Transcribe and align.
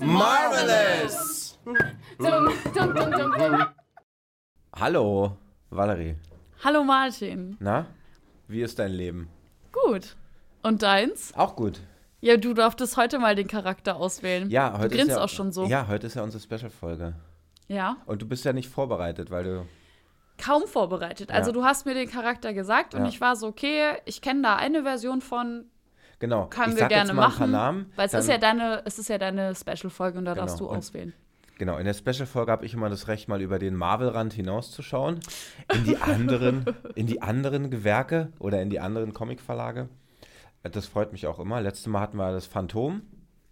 Marvelous! 0.00 1.58
Hallo, 4.74 5.36
Valerie. 5.70 6.16
Hallo 6.64 6.82
Martin. 6.82 7.56
Na, 7.60 7.86
wie 8.48 8.62
ist 8.62 8.80
dein 8.80 8.90
Leben? 8.90 9.28
Gut. 9.70 10.16
Und 10.64 10.82
deins? 10.82 11.32
Auch 11.36 11.54
gut. 11.54 11.80
Ja, 12.20 12.36
du 12.36 12.54
darfst 12.54 12.96
heute 12.96 13.20
mal 13.20 13.36
den 13.36 13.46
Charakter 13.46 13.94
auswählen. 13.94 14.50
Ja, 14.50 14.72
heute 14.76 14.88
du 14.88 14.96
grinst 14.96 15.10
ist 15.10 15.16
ja, 15.16 15.22
auch 15.22 15.28
schon 15.28 15.52
so. 15.52 15.66
Ja, 15.66 15.86
heute 15.86 16.08
ist 16.08 16.16
ja 16.16 16.24
unsere 16.24 16.42
Special-Folge. 16.42 17.14
Ja. 17.68 17.96
Und 18.06 18.22
du 18.22 18.26
bist 18.26 18.44
ja 18.44 18.52
nicht 18.52 18.68
vorbereitet, 18.68 19.30
weil 19.30 19.44
du. 19.44 19.66
Kaum 20.38 20.66
vorbereitet. 20.66 21.30
Also 21.32 21.50
Ja. 21.50 21.54
du 21.54 21.64
hast 21.64 21.84
mir 21.86 21.94
den 21.94 22.08
Charakter 22.08 22.54
gesagt 22.54 22.94
und 22.94 23.02
Ja. 23.02 23.08
ich 23.08 23.20
war 23.20 23.34
so, 23.36 23.48
okay, 23.48 23.94
ich 24.04 24.22
kenne 24.22 24.42
da 24.42 24.56
eine 24.56 24.82
Version 24.84 25.20
von, 25.20 25.64
Genau. 26.20 26.46
können 26.46 26.70
ich 26.70 26.74
wir 26.76 26.80
sag 26.82 26.88
gerne 26.90 27.12
machen. 27.12 27.50
Namen. 27.50 27.92
weil 27.96 28.06
es 28.06 28.14
ist 28.14 28.28
ja 28.28 28.38
deine, 28.38 28.82
es 28.84 28.98
ist 28.98 29.08
ja 29.08 29.18
deine 29.18 29.54
Special-Folge 29.54 30.18
und 30.18 30.24
da 30.24 30.34
Genau. 30.34 30.46
darfst 30.46 30.60
du 30.60 30.66
Und- 30.68 30.76
auswählen. 30.78 31.12
Genau, 31.58 31.76
in 31.76 31.84
der 31.86 31.94
Special-Folge 31.94 32.52
habe 32.52 32.64
ich 32.64 32.72
immer 32.74 32.88
das 32.88 33.08
Recht, 33.08 33.26
mal 33.28 33.42
über 33.42 33.58
den 33.58 33.74
Marvel-Rand 33.74 34.32
hinauszuschauen. 34.32 35.18
In 35.74 35.82
die 35.84 35.96
anderen, 35.96 36.64
in 36.94 37.06
die 37.08 37.20
anderen 37.20 37.68
Gewerke 37.68 38.32
oder 38.38 38.62
in 38.62 38.70
die 38.70 38.78
anderen 38.78 39.12
Comic-Verlage. 39.12 39.88
Das 40.62 40.86
freut 40.86 41.10
mich 41.10 41.26
auch 41.26 41.40
immer. 41.40 41.60
Letztes 41.60 41.88
Mal 41.88 42.00
hatten 42.00 42.16
wir 42.16 42.30
das 42.30 42.46
Phantom, 42.46 43.02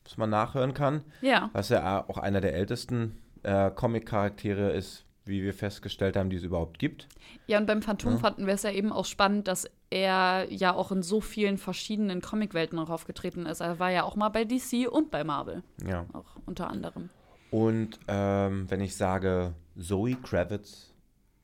was 0.04 0.16
man 0.18 0.30
nachhören 0.30 0.72
kann. 0.72 1.02
Ja. 1.20 1.50
Was 1.52 1.68
ja 1.70 2.04
auch 2.08 2.18
einer 2.18 2.40
der 2.40 2.54
ältesten 2.54 3.18
äh, 3.46 3.70
Comic-Charaktere 3.74 4.72
ist, 4.72 5.04
wie 5.24 5.42
wir 5.42 5.54
festgestellt 5.54 6.16
haben, 6.16 6.30
die 6.30 6.36
es 6.36 6.42
überhaupt 6.42 6.78
gibt. 6.78 7.08
Ja, 7.46 7.58
und 7.58 7.66
beim 7.66 7.82
Phantom 7.82 8.18
fanden 8.18 8.46
wir 8.46 8.54
es 8.54 8.62
ja 8.62 8.70
eben 8.70 8.92
auch 8.92 9.04
spannend, 9.04 9.48
dass 9.48 9.68
er 9.90 10.46
ja 10.52 10.74
auch 10.74 10.92
in 10.92 11.02
so 11.02 11.20
vielen 11.20 11.58
verschiedenen 11.58 12.20
Comicwelten 12.20 12.78
auch 12.78 12.90
aufgetreten 12.90 13.46
ist. 13.46 13.60
Er 13.60 13.78
war 13.78 13.90
ja 13.90 14.04
auch 14.04 14.14
mal 14.16 14.28
bei 14.28 14.44
DC 14.44 14.88
und 14.90 15.10
bei 15.10 15.24
Marvel, 15.24 15.62
Ja. 15.86 16.06
auch 16.12 16.36
unter 16.46 16.68
anderem. 16.68 17.08
Und 17.50 17.98
ähm, 18.08 18.70
wenn 18.70 18.80
ich 18.80 18.96
sage 18.96 19.54
Zoe 19.78 20.16
Kravitz, 20.16 20.92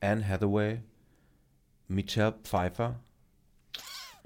Anne 0.01 0.27
Hathaway, 0.27 0.83
Michelle 1.89 2.35
Pfeiffer, 2.43 3.01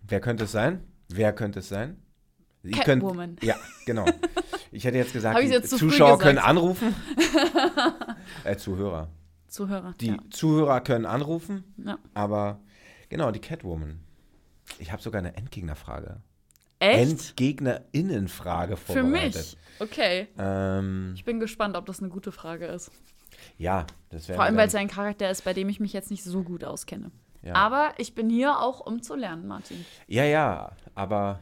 wer 0.07 0.21
könnte 0.21 0.45
es 0.45 0.53
sein? 0.53 0.83
Wer 1.09 1.33
könnte 1.35 1.61
es 1.61 1.69
sein? 1.69 2.03
Catwoman. 2.73 3.37
ja, 3.43 3.55
genau. 3.85 4.05
Ich 4.73 4.85
hätte 4.85 4.99
jetzt 4.99 5.13
gesagt, 5.13 5.41
jetzt 5.43 5.71
Zuschauer 5.71 6.19
gesagt? 6.19 6.23
können 6.23 6.39
anrufen. 6.39 6.95
äh, 8.45 8.57
Zuhörer. 8.57 9.09
Zuhörer. 9.49 9.95
Die 10.01 10.09
ja. 10.09 10.19
Zuhörer 10.31 10.81
können 10.81 11.07
anrufen, 11.07 11.65
Ja. 11.85 11.99
aber 12.15 12.61
genau, 13.09 13.31
die 13.31 13.39
Catwoman. 13.41 14.01
Ich 14.79 14.91
habe 14.93 15.01
sogar 15.01 15.21
eine 15.21 15.37
Endgegnerfrage. 15.37 16.21
Echt? 16.79 17.11
Endgegnerinnenfrage 17.11 18.77
Für 18.77 18.93
vorbereitet. 18.95 19.35
mich? 19.35 19.57
Okay. 19.79 20.29
Ähm, 20.39 21.13
Ich 21.15 21.25
bin 21.25 21.41
gespannt, 21.41 21.77
ob 21.77 21.87
das 21.87 22.01
eine 22.01 22.09
gute 22.11 22.33
Frage 22.33 22.67
ist. 22.67 22.91
ja, 23.57 23.87
das 24.11 24.29
wäre 24.29 24.37
Vor 24.37 24.45
allem, 24.45 24.57
weil 24.57 24.69
es 24.69 24.75
ein 24.75 24.89
Charakter 24.89 25.31
ist, 25.31 25.45
bei 25.45 25.55
dem 25.55 25.69
ich 25.69 25.81
mich 25.81 25.93
jetzt 25.93 26.11
nicht 26.11 26.25
so 26.25 26.43
gut 26.43 26.65
auskenne. 26.65 27.11
ja. 27.43 27.55
Aber 27.55 27.95
ich 27.99 28.15
bin 28.15 28.29
hier 28.29 28.59
auch, 28.59 28.81
um 28.81 29.03
zu 29.03 29.15
lernen, 29.15 29.47
Martin. 29.47 29.85
Ja, 30.07 30.25
ja, 30.25 30.73
aber 30.95 31.41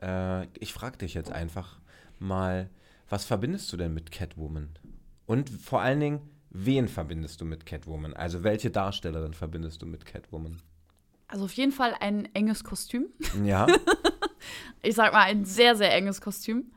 äh, 0.00 0.46
ich 0.58 0.72
frage 0.72 0.98
dich 0.98 1.14
jetzt 1.14 1.32
einfach 1.32 1.80
mal, 2.22 2.70
was 3.08 3.24
verbindest 3.24 3.72
du 3.72 3.76
denn 3.76 3.92
mit 3.94 4.10
Catwoman? 4.10 4.70
Und 5.26 5.50
vor 5.50 5.80
allen 5.80 6.00
Dingen, 6.00 6.20
wen 6.50 6.88
verbindest 6.88 7.40
du 7.40 7.44
mit 7.44 7.66
Catwoman? 7.66 8.14
Also 8.14 8.42
welche 8.42 8.70
Darstellerin 8.70 9.34
verbindest 9.34 9.82
du 9.82 9.86
mit 9.86 10.06
Catwoman? 10.06 10.60
Also 11.28 11.44
auf 11.44 11.52
jeden 11.54 11.72
Fall 11.72 11.94
ein 12.00 12.28
enges 12.34 12.64
Kostüm. 12.64 13.06
Ja, 13.44 13.66
Ich 14.82 14.94
sag 14.96 15.12
mal, 15.12 15.22
ein 15.22 15.44
sehr, 15.44 15.76
sehr 15.76 15.94
enges 15.94 16.20
Kostüm. 16.20 16.72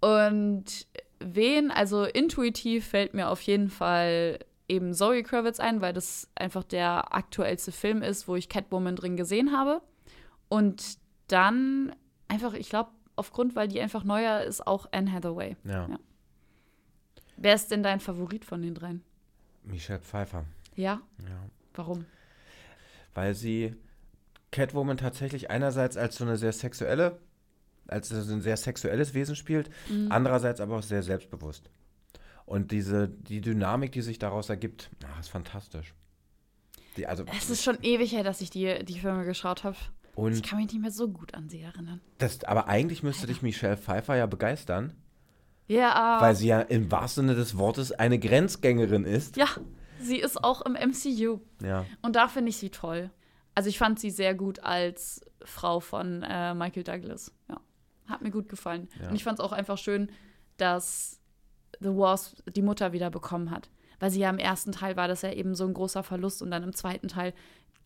Und 0.00 0.86
wen, 1.20 1.70
also 1.70 2.04
intuitiv 2.04 2.86
fällt 2.86 3.14
mir 3.14 3.28
auf 3.28 3.40
jeden 3.42 3.68
Fall 3.68 4.40
eben 4.68 4.94
Zoe 4.94 5.22
Kravitz 5.22 5.60
ein, 5.60 5.80
weil 5.80 5.92
das 5.92 6.28
einfach 6.34 6.64
der 6.64 7.14
aktuellste 7.14 7.72
Film 7.72 8.02
ist, 8.02 8.28
wo 8.28 8.36
ich 8.36 8.48
Catwoman 8.48 8.96
drin 8.96 9.16
gesehen 9.16 9.56
habe. 9.56 9.82
Und 10.48 10.98
dann 11.28 11.94
einfach, 12.28 12.54
ich 12.54 12.68
glaube, 12.68 12.90
aufgrund, 13.16 13.54
weil 13.56 13.68
die 13.68 13.80
einfach 13.80 14.04
neuer 14.04 14.42
ist, 14.42 14.66
auch 14.66 14.86
Anne 14.92 15.12
Hathaway. 15.12 15.56
ja. 15.64 15.88
Ja. 15.88 15.98
Wer 17.42 17.54
ist 17.54 17.70
denn 17.70 17.82
dein 17.82 18.00
Favorit 18.00 18.44
von 18.44 18.60
den 18.60 18.74
dreien? 18.74 19.02
Michelle 19.64 20.00
Pfeiffer. 20.00 20.44
Ja? 20.76 21.00
Ja. 21.26 21.48
Warum? 21.72 22.04
Weil 23.14 23.34
sie 23.34 23.74
Catwoman 24.52 24.98
tatsächlich 24.98 25.50
einerseits 25.50 25.96
als 25.96 26.16
so 26.16 26.24
eine 26.24 26.36
sehr 26.36 26.52
sexuelle, 26.52 27.18
als 27.88 28.10
so 28.10 28.16
ein 28.34 28.42
sehr 28.42 28.58
sexuelles 28.58 29.14
Wesen 29.14 29.36
spielt, 29.36 29.70
Mhm. 29.88 30.08
andererseits 30.12 30.60
aber 30.60 30.76
auch 30.76 30.82
sehr 30.82 31.02
selbstbewusst. 31.02 31.70
Und 32.44 32.72
diese, 32.72 33.08
die 33.08 33.40
Dynamik, 33.40 33.92
die 33.92 34.02
sich 34.02 34.18
daraus 34.18 34.50
ergibt, 34.50 34.90
ach, 35.10 35.20
ist 35.20 35.28
fantastisch. 35.30 35.94
Die, 36.98 37.06
also, 37.06 37.24
Es 37.38 37.48
ist 37.48 37.62
schon 37.62 37.78
ewig 37.82 38.12
her, 38.12 38.24
dass 38.24 38.40
ich 38.42 38.50
die, 38.50 38.84
die 38.84 38.98
Filme 38.98 39.24
geschaut 39.24 39.64
habe. 39.64 39.76
Ich 40.28 40.36
und 40.38 40.42
kann 40.46 40.58
mich 40.58 40.72
nicht 40.72 40.80
mehr 40.82 40.90
so 40.90 41.08
gut 41.08 41.34
an 41.34 41.48
sie 41.48 41.60
erinnern. 41.60 42.00
das, 42.18 42.44
aber 42.44 42.68
eigentlich 42.68 43.02
müsste 43.02 43.26
dich 43.26 43.42
Michelle 43.42 43.76
Pfeiffer 43.76 44.16
ja 44.16 44.26
begeistern, 44.26 44.92
Ja, 45.66 46.18
weil 46.20 46.34
sie 46.36 46.48
ja 46.48 46.60
im 46.60 46.90
wahrsten 46.90 47.26
Sinne 47.28 47.36
des 47.38 47.56
Wortes 47.58 47.92
eine 47.92 48.18
Grenzgängerin 48.18 49.04
ist. 49.04 49.36
ja, 49.36 49.46
sie 50.00 50.18
ist 50.18 50.42
auch 50.42 50.62
im 50.62 50.72
MCU. 50.72 51.40
Ja, 51.62 51.84
Und 52.02 52.16
da 52.16 52.28
finde 52.28 52.50
ich 52.50 52.56
sie 52.56 52.70
toll. 52.70 53.10
Also 53.54 53.68
ich 53.68 53.78
fand 53.78 53.98
sie 54.00 54.10
sehr 54.10 54.34
gut 54.34 54.60
als 54.60 55.20
Frau 55.44 55.80
von 55.80 56.22
äh, 56.22 56.54
Michael 56.54 56.84
Douglas. 56.84 57.32
Ja, 57.48 57.60
hat 58.06 58.22
mir 58.22 58.30
gut 58.30 58.48
gefallen. 58.48 58.88
Ja. 59.00 59.08
Und 59.10 59.16
ich 59.16 59.24
fand 59.24 59.38
es 59.38 59.44
auch 59.44 59.52
einfach 59.52 59.76
schön, 59.78 60.10
dass 60.56 61.20
The 61.80 61.88
Wasp 61.88 62.38
die 62.54 62.62
Mutter 62.62 62.92
wieder 62.92 63.10
bekommen 63.10 63.50
hat. 63.50 63.70
Weil 63.98 64.10
sie 64.10 64.20
ja 64.20 64.30
im 64.30 64.38
ersten 64.38 64.72
Teil 64.72 64.96
war 64.96 65.08
das 65.08 65.22
ja 65.22 65.32
eben 65.32 65.54
so 65.54 65.66
ein 65.66 65.74
großer 65.74 66.02
Verlust 66.02 66.40
und 66.42 66.50
dann 66.50 66.62
im 66.62 66.74
zweiten 66.74 67.08
Teil 67.08 67.34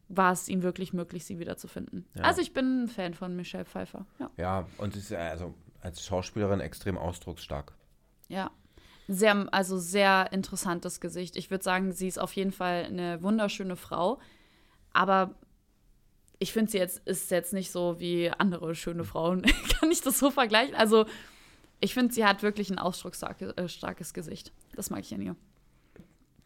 war 0.08 0.32
es 0.32 0.48
ihm 0.48 0.62
wirklich 0.62 0.92
möglich, 0.92 1.24
sie 1.24 1.38
wiederzufinden. 1.38 2.06
Ja. 2.14 2.22
Also 2.22 2.40
ich 2.40 2.52
bin 2.52 2.84
ein 2.84 2.88
Fan 2.88 3.14
von 3.14 3.36
Michelle 3.36 3.64
Pfeiffer. 3.64 4.06
Ja. 4.18 4.30
ja, 4.36 4.66
und 4.78 4.94
sie 4.94 5.00
ist 5.00 5.12
also 5.12 5.54
als 5.80 6.04
Schauspielerin 6.04 6.60
extrem 6.60 6.98
ausdrucksstark. 6.98 7.72
Ja. 8.28 8.50
Sehr, 9.06 9.46
also 9.52 9.78
sehr 9.78 10.32
interessantes 10.32 11.00
Gesicht. 11.00 11.36
Ich 11.36 11.50
würde 11.50 11.62
sagen, 11.62 11.92
sie 11.92 12.08
ist 12.08 12.18
auf 12.18 12.32
jeden 12.32 12.52
Fall 12.52 12.84
eine 12.84 13.22
wunderschöne 13.22 13.76
Frau. 13.76 14.18
Aber 14.92 15.34
ich 16.38 16.52
finde 16.52 16.70
sie 16.70 16.78
jetzt, 16.78 17.06
ist 17.06 17.30
jetzt 17.30 17.52
nicht 17.52 17.70
so 17.70 18.00
wie 18.00 18.30
andere 18.30 18.74
schöne 18.74 19.04
Frauen. 19.04 19.42
Kann 19.80 19.90
ich 19.90 20.00
das 20.00 20.18
so 20.18 20.30
vergleichen? 20.30 20.74
Also, 20.74 21.06
ich 21.80 21.92
finde, 21.92 22.14
sie 22.14 22.24
hat 22.24 22.42
wirklich 22.42 22.70
ein 22.70 22.78
ausdrucksstarkes 22.78 23.52
äh, 23.52 23.68
starkes 23.68 24.14
Gesicht. 24.14 24.52
Das 24.74 24.90
mag 24.90 25.00
ich 25.00 25.14
an 25.14 25.20
ihr. 25.20 25.36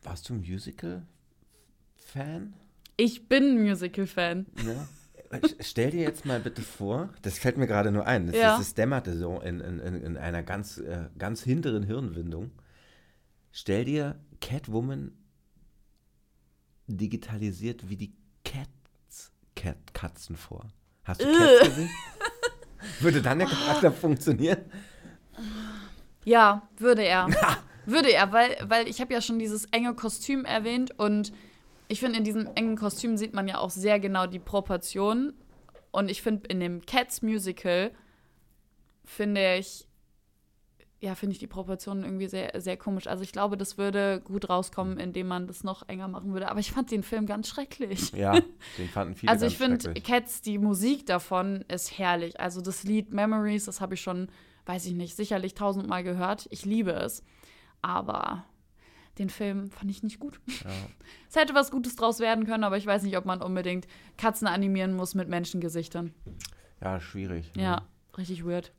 Warst 0.02 0.28
du 0.28 0.34
Musical-Fan? 0.34 2.54
Ich 3.00 3.28
bin 3.28 3.44
ein 3.56 3.62
Musical-Fan. 3.62 4.46
Ja. 4.66 5.40
Stell 5.60 5.92
dir 5.92 6.00
jetzt 6.02 6.24
mal 6.26 6.40
bitte 6.40 6.62
vor, 6.62 7.10
das 7.22 7.38
fällt 7.38 7.56
mir 7.58 7.66
gerade 7.68 7.92
nur 7.92 8.06
ein, 8.06 8.26
das, 8.26 8.34
Ja. 8.36 8.50
das, 8.56 8.58
das 8.58 8.74
dämmerte 8.74 9.16
so 9.16 9.38
in, 9.40 9.60
in, 9.60 9.78
in, 9.78 10.02
in 10.02 10.16
einer 10.16 10.42
ganz, 10.42 10.78
äh, 10.78 11.06
ganz 11.16 11.42
hinteren 11.42 11.84
Hirnwindung. 11.84 12.50
Stell 13.52 13.84
dir 13.84 14.18
Catwoman 14.40 15.12
digitalisiert 16.88 17.88
wie 17.88 17.96
die 17.96 18.14
Cats, 18.44 19.30
Cat, 19.54 19.76
Katzen 19.94 20.36
vor. 20.36 20.66
Hast 21.04 21.20
du 21.22 21.26
Cats 21.26 21.68
gesehen? 21.68 21.90
Würde 23.00 23.22
dann 23.22 23.38
der 23.38 23.48
Charakter 23.48 23.92
funktionieren? 23.92 24.58
Ja, 26.24 26.68
würde 26.78 27.04
er. 27.04 27.28
würde 27.86 28.12
er, 28.12 28.32
weil, 28.32 28.56
weil 28.64 28.88
ich 28.88 29.00
habe 29.00 29.12
ja 29.12 29.20
schon 29.20 29.38
dieses 29.38 29.66
enge 29.66 29.94
Kostüm 29.94 30.44
erwähnt 30.44 30.98
und 30.98 31.32
ich 31.88 32.00
finde, 32.00 32.18
in 32.18 32.24
diesem 32.24 32.48
engen 32.54 32.76
Kostüm 32.76 33.16
sieht 33.16 33.34
man 33.34 33.48
ja 33.48 33.58
auch 33.58 33.70
sehr 33.70 33.98
genau 33.98 34.26
die 34.26 34.38
Proportionen. 34.38 35.32
Und 35.90 36.10
ich 36.10 36.20
finde, 36.22 36.46
in 36.48 36.60
dem 36.60 36.84
Cats 36.84 37.22
Musical 37.22 37.90
finde 39.04 39.56
ich, 39.56 39.88
ja, 41.00 41.14
finde 41.14 41.32
ich 41.32 41.38
die 41.38 41.46
Proportionen 41.46 42.04
irgendwie 42.04 42.26
sehr, 42.26 42.60
sehr 42.60 42.76
komisch. 42.76 43.06
Also 43.06 43.22
ich 43.22 43.32
glaube, 43.32 43.56
das 43.56 43.78
würde 43.78 44.20
gut 44.22 44.50
rauskommen, 44.50 44.98
indem 44.98 45.28
man 45.28 45.46
das 45.46 45.64
noch 45.64 45.88
enger 45.88 46.08
machen 46.08 46.32
würde. 46.32 46.50
Aber 46.50 46.60
ich 46.60 46.72
fand 46.72 46.90
den 46.90 47.02
Film 47.02 47.24
ganz 47.24 47.48
schrecklich. 47.48 48.12
Ja, 48.12 48.32
den 48.78 48.88
fanden 48.88 49.14
viele 49.14 49.32
Also 49.32 49.46
ich 49.46 49.56
finde. 49.56 49.94
Cats, 49.94 50.42
die 50.42 50.58
Musik 50.58 51.06
davon 51.06 51.64
ist 51.68 51.98
herrlich. 51.98 52.38
Also 52.38 52.60
das 52.60 52.82
Lied 52.84 53.14
Memories, 53.14 53.64
das 53.64 53.80
habe 53.80 53.94
ich 53.94 54.02
schon, 54.02 54.28
weiß 54.66 54.84
ich 54.86 54.92
nicht, 54.92 55.16
sicherlich 55.16 55.54
tausendmal 55.54 56.02
gehört. 56.02 56.48
Ich 56.50 56.66
liebe 56.66 56.90
es. 56.92 57.24
Aber 57.80 58.44
den 59.18 59.30
Film 59.30 59.70
fand 59.70 59.90
ich 59.90 60.02
nicht 60.02 60.18
gut. 60.20 60.40
Ja. 60.64 60.70
Es 61.30 61.36
hätte 61.36 61.54
was 61.54 61.70
Gutes 61.70 61.94
draus 61.94 62.20
werden 62.20 62.46
können, 62.46 62.64
aber 62.64 62.78
ich 62.78 62.86
weiß 62.86 63.02
nicht, 63.02 63.18
ob 63.18 63.26
man 63.26 63.42
unbedingt 63.42 63.86
Katzen 64.16 64.48
animieren 64.48 64.94
muss 64.94 65.14
mit 65.14 65.28
Menschengesichtern. 65.28 66.14
ja, 66.80 67.00
schwierig. 67.00 67.52
Ja, 67.54 67.82
richtig 68.16 68.46
weird. 68.46 68.72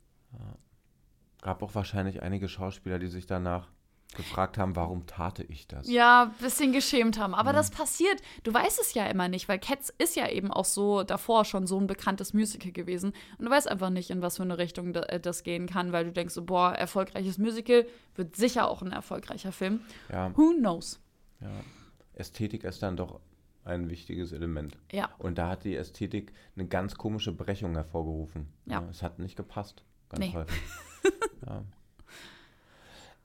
Gab 1.42 1.62
auch 1.62 1.74
wahrscheinlich 1.74 2.22
einige 2.22 2.48
Schauspieler, 2.48 2.98
die 2.98 3.06
sich 3.06 3.26
danach 3.26 3.68
gefragt 4.16 4.58
haben, 4.58 4.74
warum 4.76 5.06
tate 5.06 5.42
ich 5.44 5.66
das? 5.68 5.88
Ja, 5.88 6.24
ein 6.24 6.42
bisschen 6.42 6.72
geschämt 6.72 7.18
haben. 7.18 7.34
Aber 7.34 7.52
Mhm. 7.52 7.56
das 7.56 7.70
passiert. 7.70 8.20
Du 8.42 8.52
weißt 8.52 8.80
es 8.80 8.94
ja 8.94 9.06
immer 9.06 9.28
nicht, 9.28 9.48
weil 9.48 9.58
Cats 9.58 9.92
ist 9.98 10.16
ja 10.16 10.28
eben 10.28 10.50
auch 10.52 10.64
so 10.64 11.02
davor 11.04 11.44
schon 11.44 11.66
so 11.66 11.78
ein 11.78 11.86
bekanntes 11.86 12.34
Musical 12.34 12.72
gewesen. 12.72 13.12
Und 13.38 13.44
du 13.44 13.50
weißt 13.50 13.68
einfach 13.68 13.90
nicht, 13.90 14.10
in 14.10 14.20
was 14.22 14.36
für 14.38 14.42
eine 14.42 14.58
Richtung 14.58 14.94
äh, 14.94 15.20
das 15.20 15.42
gehen 15.42 15.66
kann, 15.68 15.92
weil 15.92 16.04
du 16.06 16.12
denkst 16.12 16.34
so, 16.34 16.42
boah, 16.44 16.72
erfolgreiches 16.72 17.38
Musical 17.38 17.86
wird 18.16 18.34
sicher 18.36 18.68
auch 18.68 18.82
ein 18.82 18.92
erfolgreicher 18.92 19.52
Film. 19.52 19.80
Ja, 20.10 20.36
Who 20.36 20.54
knows? 20.58 20.98
ja. 21.40 21.48
Ästhetik 22.14 22.64
ist 22.64 22.82
dann 22.82 22.96
doch 22.96 23.20
ein 23.64 23.88
wichtiges 23.88 24.32
Element. 24.32 24.76
Ja. 24.92 25.08
Und 25.18 25.38
da 25.38 25.48
hat 25.50 25.64
die 25.64 25.76
Ästhetik 25.76 26.32
eine 26.56 26.66
ganz 26.66 26.96
komische 26.96 27.32
Brechung 27.32 27.74
hervorgerufen. 27.74 28.48
Ja. 28.66 28.82
es 28.90 29.02
hat 29.02 29.18
nicht 29.18 29.36
gepasst. 29.36 29.84
Ganz 30.08 30.20
Nee. 30.26 30.32
häufig. 30.34 30.60
ja. 31.46 31.62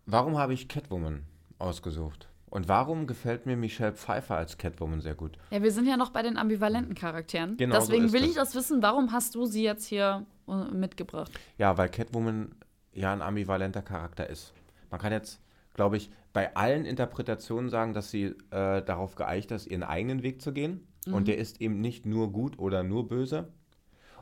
Warum 0.06 0.38
habe 0.38 0.54
ich 0.54 0.68
Catwoman 0.68 1.24
ausgesucht? 1.58 2.30
Und 2.50 2.68
warum 2.68 3.08
gefällt 3.08 3.46
mir 3.46 3.58
Michelle 3.58 3.94
Pfeiffer 3.94 4.38
als 4.38 4.58
Catwoman 4.58 5.02
sehr 5.02 5.16
gut? 5.16 5.38
Ja, 5.50 5.62
wir 5.62 5.72
sind 5.72 5.88
ja 5.88 5.98
noch 5.98 6.12
bei 6.12 6.22
den 6.22 6.38
ambivalenten 6.38 6.96
Charakteren. 6.96 7.58
Genau 7.58 7.80
so 7.80 7.88
Deswegen 7.88 8.06
ist 8.06 8.14
will 8.14 8.22
das. 8.22 8.30
ich 8.30 8.36
das 8.36 8.56
wissen, 8.56 8.82
warum 8.82 9.12
hast 9.12 9.36
du 9.36 9.46
sie 9.46 9.64
jetzt 9.64 9.86
hier 9.86 10.26
äh, 10.48 10.72
mitgebracht? 10.72 11.32
Ja, 11.58 11.78
weil 11.78 11.90
Catwoman 11.90 12.56
ja 12.94 13.12
ein 13.12 13.22
ambivalenter 13.22 13.82
Charakter 13.82 14.30
ist. 14.30 14.54
Man 14.90 15.02
kann 15.02 15.12
jetzt, 15.12 15.42
glaube 15.74 15.98
ich, 15.98 16.12
bei 16.32 16.56
allen 16.56 16.86
Interpretationen 16.86 17.70
sagen, 17.70 17.94
dass 17.94 18.12
sie 18.12 18.36
äh, 18.52 18.82
darauf 18.84 19.16
geeicht 19.16 19.52
ist, 19.52 19.68
ihren 19.68 19.84
eigenen 19.84 20.24
Weg 20.24 20.42
zu 20.42 20.54
gehen. 20.54 20.88
Und 21.08 21.28
der 21.28 21.38
ist 21.38 21.62
eben 21.62 21.82
nicht 21.82 22.06
nur 22.06 22.32
gut 22.32 22.58
oder 22.58 22.82
nur 22.82 23.08
böse. 23.08 23.50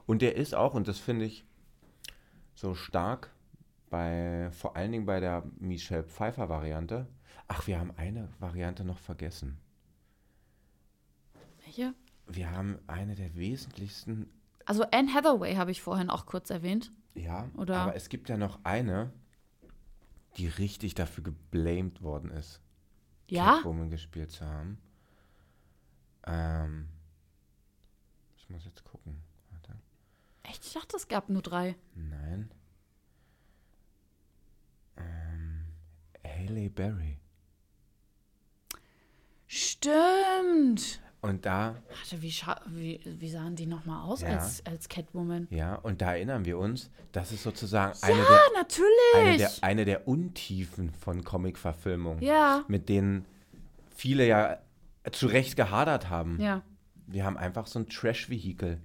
Und 0.06 0.22
der 0.22 0.36
ist 0.36 0.54
auch, 0.54 0.74
und 0.74 0.88
das 0.88 1.00
finde 1.00 1.26
ich 1.26 1.46
so 2.56 2.76
stark, 2.76 3.33
bei, 3.94 4.50
vor 4.50 4.76
allen 4.76 4.92
Dingen 4.92 5.06
bei 5.06 5.20
der 5.20 5.44
Michelle 5.60 6.04
Pfeiffer 6.04 6.50
Variante. 6.50 7.06
Ach, 7.48 7.68
wir 7.68 7.80
haben 7.80 7.92
eine 7.96 8.28
Variante 8.40 8.84
noch 8.84 8.98
vergessen. 8.98 9.60
Welche? 11.64 11.94
Wir 12.26 12.50
haben 12.50 12.80
eine 12.88 13.14
der 13.14 13.36
wesentlichsten 13.36 14.32
Also 14.66 14.84
Anne 14.92 15.14
Hathaway 15.14 15.54
habe 15.58 15.70
ich 15.70 15.84
vorhin 15.84 16.10
auch 16.10 16.26
kurz 16.26 16.50
erwähnt. 16.50 16.92
Ja, 17.14 17.52
Oder- 17.56 17.78
aber 17.78 17.96
es 17.96 18.10
gibt 18.10 18.30
ja 18.30 18.38
noch 18.38 18.58
eine, 18.64 19.14
die 20.38 20.48
richtig 20.48 20.96
dafür 20.96 21.24
geblamed 21.26 22.02
worden 22.02 22.32
ist, 22.32 22.62
Ja? 23.30 23.58
Catwoman 23.58 23.92
gespielt 23.92 24.32
zu 24.32 24.44
haben. 24.44 24.80
Ähm, 26.26 26.90
ich 28.38 28.50
muss 28.50 28.66
jetzt 28.66 28.84
gucken. 28.86 29.22
Warte. 29.52 29.74
Echt? 30.42 30.66
Ich 30.66 30.74
dachte, 30.74 30.98
es 30.98 31.08
gab 31.08 31.30
nur 31.30 31.44
drei. 31.44 31.76
Nein. 31.94 32.50
Ähm, 34.98 35.66
Hailey 36.26 36.70
Berry. 36.70 37.20
Stimmt. 39.48 41.00
Und 41.22 41.46
da, 41.46 41.76
Warte, 41.88 42.22
wie, 42.22 42.34
wie, 42.68 43.00
wie 43.06 43.30
sahen 43.30 43.56
die 43.56 43.66
nochmal 43.66 44.04
aus 44.04 44.22
Ja. 44.22 44.30
als, 44.30 44.66
als 44.66 44.90
Catwoman? 44.90 45.48
ja, 45.52 45.76
und 45.76 46.02
da 46.02 46.14
erinnern 46.16 46.44
wir 46.44 46.58
uns, 46.58 46.92
das 47.14 47.32
ist 47.32 47.44
sozusagen 47.44 47.98
eine, 48.02 48.18
Ja, 48.18 48.26
der, 48.64 49.22
eine, 49.22 49.38
der, 49.38 49.52
eine 49.62 49.86
der 49.86 50.08
Untiefen 50.08 50.90
von 50.92 51.24
Comic-Verfilmungen, 51.24 52.22
ja. 52.22 52.66
mit 52.68 52.90
denen 52.90 53.26
viele 53.96 54.28
ja 54.28 54.58
zu 55.14 55.28
Recht 55.28 55.56
gehadert 55.56 56.10
haben. 56.10 56.42
Ja. 56.42 56.62
Wir 57.08 57.24
haben 57.24 57.38
einfach 57.38 57.68
so 57.68 57.80
ein 57.80 57.88
Trash-Vehikel. 57.88 58.82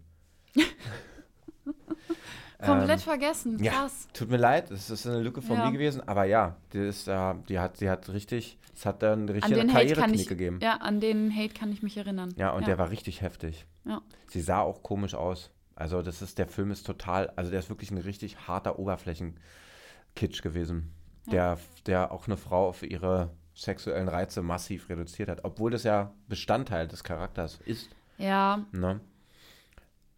Komplett 2.60 3.00
vergessen. 3.00 3.56
Ähm, 3.58 3.64
Ja, 3.64 3.72
Krass. 3.72 4.08
tut 4.12 4.30
mir 4.30 4.36
leid, 4.36 4.70
das 4.70 4.90
ist 4.90 5.06
eine 5.06 5.20
Lücke 5.20 5.40
von 5.42 5.56
Ja. 5.56 5.66
mir 5.66 5.72
gewesen, 5.72 6.06
aber 6.08 6.24
ja, 6.24 6.56
die, 6.72 6.78
ist, 6.78 7.06
äh, 7.08 7.34
die, 7.48 7.58
hat, 7.58 7.80
die 7.80 7.88
hat 7.88 8.08
richtig, 8.08 8.58
es 8.74 8.84
hat 8.84 9.02
dann 9.02 9.22
An 9.22 9.28
richtig 9.28 9.52
Hate 9.54 9.66
kann 9.66 9.74
Karriereknick 9.74 10.28
gegeben. 10.28 10.58
ja, 10.60 10.76
an 10.78 10.98
den 11.00 11.34
Hate 11.34 11.54
kann 11.54 11.70
ich 11.72 11.82
mich 11.82 11.96
erinnern. 11.96 12.34
Ja, 12.36 12.50
und 12.50 12.62
ja. 12.62 12.66
der 12.68 12.78
war 12.78 12.90
richtig 12.90 13.22
heftig. 13.22 13.64
Ja. 13.84 14.02
Sie 14.26 14.40
sah 14.40 14.60
auch 14.60 14.82
komisch 14.82 15.14
aus. 15.14 15.50
Also 15.76 16.02
das 16.02 16.20
ist, 16.22 16.38
der 16.38 16.48
Film 16.48 16.72
ist 16.72 16.84
total, 16.84 17.30
also 17.36 17.50
der 17.52 17.60
ist 17.60 17.68
wirklich 17.68 17.92
ein 17.92 17.98
richtig 17.98 18.48
harter 18.48 18.78
Oberflächenkitsch 18.80 20.42
gewesen. 20.42 20.92
Der, 21.30 21.58
der 21.86 22.10
auch 22.10 22.26
eine 22.26 22.38
Frau 22.38 22.68
auf 22.68 22.82
ihre 22.82 23.30
sexuellen 23.54 24.08
Reize 24.08 24.40
massiv 24.42 24.88
reduziert 24.88 25.28
hat. 25.28 25.44
Obwohl 25.44 25.70
das 25.70 25.82
ja 25.84 26.12
Bestandteil 26.26 26.88
des 26.88 27.04
Charakters 27.04 27.60
ist. 27.66 27.90
Ja, 28.16 28.64
Ne? 28.72 28.98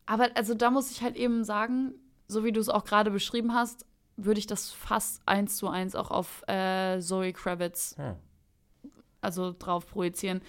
aber 0.07 0.29
also 0.37 0.55
da 0.55 0.71
muss 0.71 0.91
ich 0.91 1.03
halt 1.03 1.17
eben 1.17 1.45
sagen, 1.45 1.93
so 2.31 2.45
wie 2.45 2.53
du 2.53 2.61
es 2.61 2.69
auch 2.69 2.85
gerade 2.85 3.11
beschrieben 3.11 3.55
hast, 3.55 3.85
würde 4.17 4.39
ich 4.39 4.47
das 4.47 4.71
fast 4.71 5.23
eins 5.27 5.57
zu 5.57 5.69
eins 5.69 5.95
auch 5.95 6.11
auf 6.11 6.43
äh, 6.49 7.01
Zoe 7.01 7.33
Kravitz 7.33 7.97
Hm. 7.97 8.17
also 9.21 9.55
drauf 9.59 9.87
projizieren. 9.87 10.41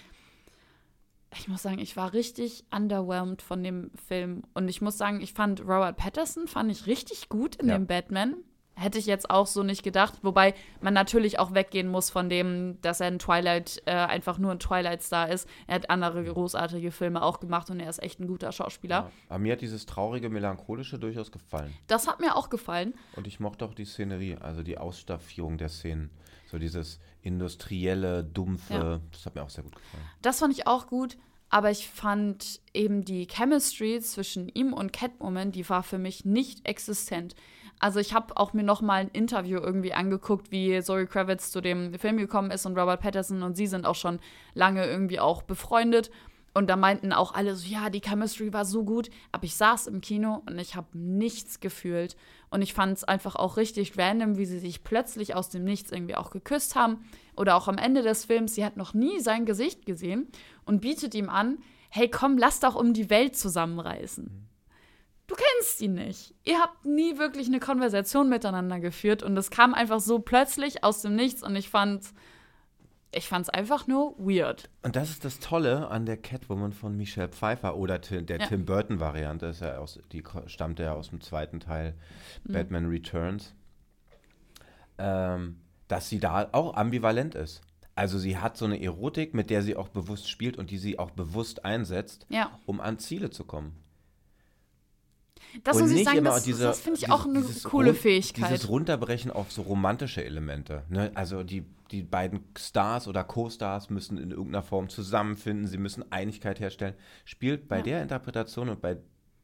Ich 1.34 1.48
muss 1.48 1.62
sagen, 1.62 1.80
ich 1.80 1.96
war 1.96 2.12
richtig 2.12 2.66
underwhelmed 2.76 3.42
von 3.42 3.64
dem 3.64 3.90
Film. 4.08 4.44
Und 4.54 4.68
ich 4.68 4.82
muss 4.82 4.98
sagen, 4.98 5.22
ich 5.22 5.32
fand 5.34 5.62
Robert 5.62 5.96
Patterson 5.96 6.48
fand 6.48 6.70
ich 6.70 6.88
richtig 6.88 7.30
gut 7.30 7.56
in 7.56 7.70
Ja. 7.70 7.78
dem 7.78 7.88
Batman. 7.88 8.36
Hätte 8.82 8.98
ich 8.98 9.06
jetzt 9.06 9.30
auch 9.30 9.46
so 9.48 9.62
nicht 9.64 9.84
gedacht. 9.84 10.16
Wobei 10.24 10.54
man 10.82 10.94
natürlich 10.94 11.38
auch 11.40 11.54
weggehen 11.54 11.88
muss 11.88 12.10
von 12.10 12.30
dem, 12.30 12.80
dass 12.82 13.00
er 13.00 13.08
ein 13.08 13.20
Twilight, 13.20 13.82
äh, 13.86 13.92
einfach 13.92 14.38
nur 14.40 14.52
ein 14.52 14.60
Twilight-Star 14.60 15.30
ist. 15.30 15.48
Er 15.68 15.76
hat 15.76 15.90
andere 15.90 16.24
großartige 16.24 16.92
Filme 16.92 17.22
auch 17.22 17.40
gemacht 17.40 17.70
und 17.70 17.80
er 17.80 17.90
ist 17.90 18.02
echt 18.02 18.20
ein 18.20 18.28
guter 18.28 18.52
Schauspieler. 18.52 18.96
Ja. 18.96 19.12
Aber 19.30 19.40
mir 19.40 19.54
hat 19.54 19.62
dieses 19.62 19.86
traurige, 19.86 20.30
melancholische 20.30 20.98
durchaus 20.98 21.32
gefallen. 21.32 21.74
Das 21.88 22.08
hat 22.08 22.20
mir 22.20 22.36
auch 22.36 22.50
gefallen. 22.50 22.94
Und 23.16 23.28
ich 23.28 23.40
mochte 23.40 23.66
auch 23.66 23.74
die 23.74 23.86
Szenerie, 23.86 24.38
also 24.42 24.64
die 24.64 24.78
Ausstaffierung 24.78 25.58
der 25.58 25.70
Szenen. 25.70 26.10
So 26.48 26.58
dieses 26.58 27.00
industrielle, 27.22 28.24
dumpfe, 28.24 28.74
Ja. 28.74 29.00
das 29.12 29.26
hat 29.26 29.36
mir 29.36 29.44
auch 29.44 29.50
sehr 29.50 29.64
gut 29.64 29.76
gefallen. 29.76 30.04
Das 30.22 30.40
fand 30.40 30.54
ich 30.54 30.68
auch 30.68 30.88
gut, 30.88 31.18
aber 31.52 31.70
ich 31.70 31.90
fand 31.90 32.62
eben 32.74 33.04
die 33.04 33.28
Chemistry 33.28 34.00
zwischen 34.00 34.48
ihm 34.48 34.72
und 34.72 34.94
Catwoman, 34.94 35.52
die 35.52 35.68
war 35.70 35.84
für 35.84 35.98
mich 35.98 36.24
nicht 36.24 36.66
existent. 36.66 37.36
Also 37.78 38.00
ich 38.00 38.14
habe 38.14 38.38
auch 38.38 38.54
mir 38.54 38.64
noch 38.64 38.82
mal 38.82 39.02
ein 39.02 39.10
Interview 39.10 39.60
irgendwie 39.60 39.94
angeguckt, 39.94 40.52
wie 40.52 40.82
Zoe 40.82 41.08
Kravitz 41.08 41.52
zu 41.52 41.60
dem 41.60 41.94
Film 42.00 42.18
gekommen 42.18 42.52
ist 42.52 42.66
und 42.66 42.78
Robert 42.78 43.02
Patterson 43.02 43.44
und 43.44 43.58
sie 43.58 43.68
sind 43.68 43.86
auch 43.86 43.96
schon 43.96 44.20
lange 44.54 44.86
irgendwie 44.86 45.20
auch 45.20 45.42
befreundet. 45.42 46.10
Und 46.54 46.70
da 46.70 46.76
meinten 46.76 47.14
auch 47.14 47.34
alle 47.34 47.56
so, 47.56 47.68
ja, 47.68 47.90
die 47.90 48.02
Chemistry 48.02 48.52
war 48.52 48.66
so 48.66 48.84
gut. 48.84 49.10
Aber 49.32 49.46
ich 49.46 49.56
saß 49.56 49.88
im 49.88 50.02
Kino 50.02 50.44
und 50.46 50.60
ich 50.60 50.76
habe 50.76 50.98
nichts 50.98 51.60
gefühlt. 51.60 52.16
Und 52.50 52.62
ich 52.62 52.74
fand 52.74 52.98
es 52.98 53.04
einfach 53.04 53.36
auch 53.36 53.56
richtig 53.58 53.98
random, 53.98 54.38
wie 54.38 54.46
sie 54.46 54.60
sich 54.60 54.84
plötzlich 54.84 55.34
aus 55.34 55.50
dem 55.50 55.64
Nichts 55.64 55.92
irgendwie 55.92 56.16
auch 56.16 56.32
geküsst 56.32 56.76
haben. 56.76 57.06
Oder 57.38 57.56
auch 57.56 57.68
am 57.68 57.78
Ende 57.78 58.02
des 58.02 58.26
Films, 58.26 58.56
sie 58.56 58.66
hat 58.66 58.76
noch 58.76 58.94
nie 58.94 59.20
sein 59.22 59.46
Gesicht 59.46 59.86
gesehen 59.86 60.28
und 60.66 60.82
bietet 60.82 61.16
ihm 61.16 61.30
an, 61.30 61.60
hey 61.90 62.10
komm, 62.10 62.38
lass 62.38 62.60
doch 62.60 62.76
um 62.76 62.94
die 62.94 63.10
Welt 63.10 63.38
zusammenreißen. 63.38 64.48
Du 65.28 65.36
kennst 65.36 65.80
ihn 65.80 65.94
nicht. 65.94 66.36
Ihr 66.44 66.60
habt 66.60 66.84
nie 66.84 67.18
wirklich 67.18 67.48
eine 67.48 67.62
Konversation 67.62 68.28
miteinander 68.28 68.82
geführt 68.82 69.24
und 69.24 69.38
es 69.38 69.50
kam 69.50 69.74
einfach 69.74 70.02
so 70.02 70.20
plötzlich 70.20 70.84
aus 70.84 71.02
dem 71.02 71.16
Nichts 71.16 71.42
und 71.42 71.56
ich 71.56 71.70
fand 71.70 72.04
ich 73.14 73.28
fand's 73.28 73.50
einfach 73.50 73.88
nur 73.88 74.18
weird. 74.18 74.70
Und 74.84 74.96
das 74.96 75.10
ist 75.10 75.26
das 75.26 75.40
Tolle 75.40 75.90
an 75.90 76.06
der 76.06 76.18
Catwoman 76.18 76.72
von 76.74 76.96
Michelle 76.96 77.30
Pfeiffer 77.30 77.76
oder 77.76 78.00
der 78.00 78.40
Ja. 78.40 78.48
Tim 78.48 78.66
Burton-Variante, 78.66 79.48
ist 79.48 79.62
ja 79.62 79.78
aus, 79.78 80.00
die 80.12 80.24
stammt 80.48 80.80
ja 80.80 80.94
aus 80.94 81.10
dem 81.10 81.22
zweiten 81.22 81.60
Teil 81.60 81.96
Mhm. 82.46 82.54
Batman 82.54 82.86
Returns, 82.88 83.54
ähm, 84.98 85.58
dass 85.88 86.10
sie 86.10 86.20
da 86.20 86.50
auch 86.52 86.76
ambivalent 86.76 87.36
ist. 87.36 87.62
Also 87.96 88.18
sie 88.18 88.38
hat 88.38 88.56
so 88.58 88.66
eine 88.66 88.82
Erotik, 88.82 89.34
mit 89.34 89.50
der 89.50 89.62
sie 89.62 89.76
auch 89.76 89.90
bewusst 89.90 90.30
spielt 90.30 90.58
und 90.58 90.72
die 90.72 90.78
sie 90.78 90.98
auch 90.98 91.12
bewusst 91.12 91.66
einsetzt, 91.66 92.26
Ja. 92.30 92.58
um 92.66 92.80
an 92.80 93.00
Ziele 93.00 93.30
zu 93.30 93.44
kommen. 93.44 93.76
Das 95.64 95.76
Und 95.78 95.84
muss 95.84 95.92
ich 95.92 96.04
sagen, 96.06 96.24
das, 96.24 96.44
diese- 96.44 96.64
das 96.64 96.80
finde 96.80 97.00
ich 97.00 97.12
auch 97.12 97.26
eine 97.26 97.42
coole 97.64 97.94
Fähigkeit. 97.94 98.50
Dieses 98.52 98.70
Runterbrechen 98.70 99.32
auf 99.32 99.52
so 99.52 99.62
romantische 99.64 100.24
Elemente. 100.24 100.84
Ne? 100.90 101.12
Also 101.16 101.44
die, 101.44 101.66
die 101.92 102.04
beiden 102.04 102.46
Stars 102.58 103.08
oder 103.08 103.24
Co-Stars 103.24 103.90
müssen 103.90 104.18
in 104.18 104.32
irgendeiner 104.32 104.64
Form 104.64 104.88
zusammenfinden, 104.90 105.68
sie 105.68 105.78
müssen 105.78 106.10
Einigkeit 106.12 106.60
herstellen. 106.60 106.96
Spielt 107.26 107.68
bei 107.68 107.78
Ja. 107.78 107.84
der 107.84 108.02
Interpretation 108.02 108.70
und 108.70 108.82
bei 108.82 108.98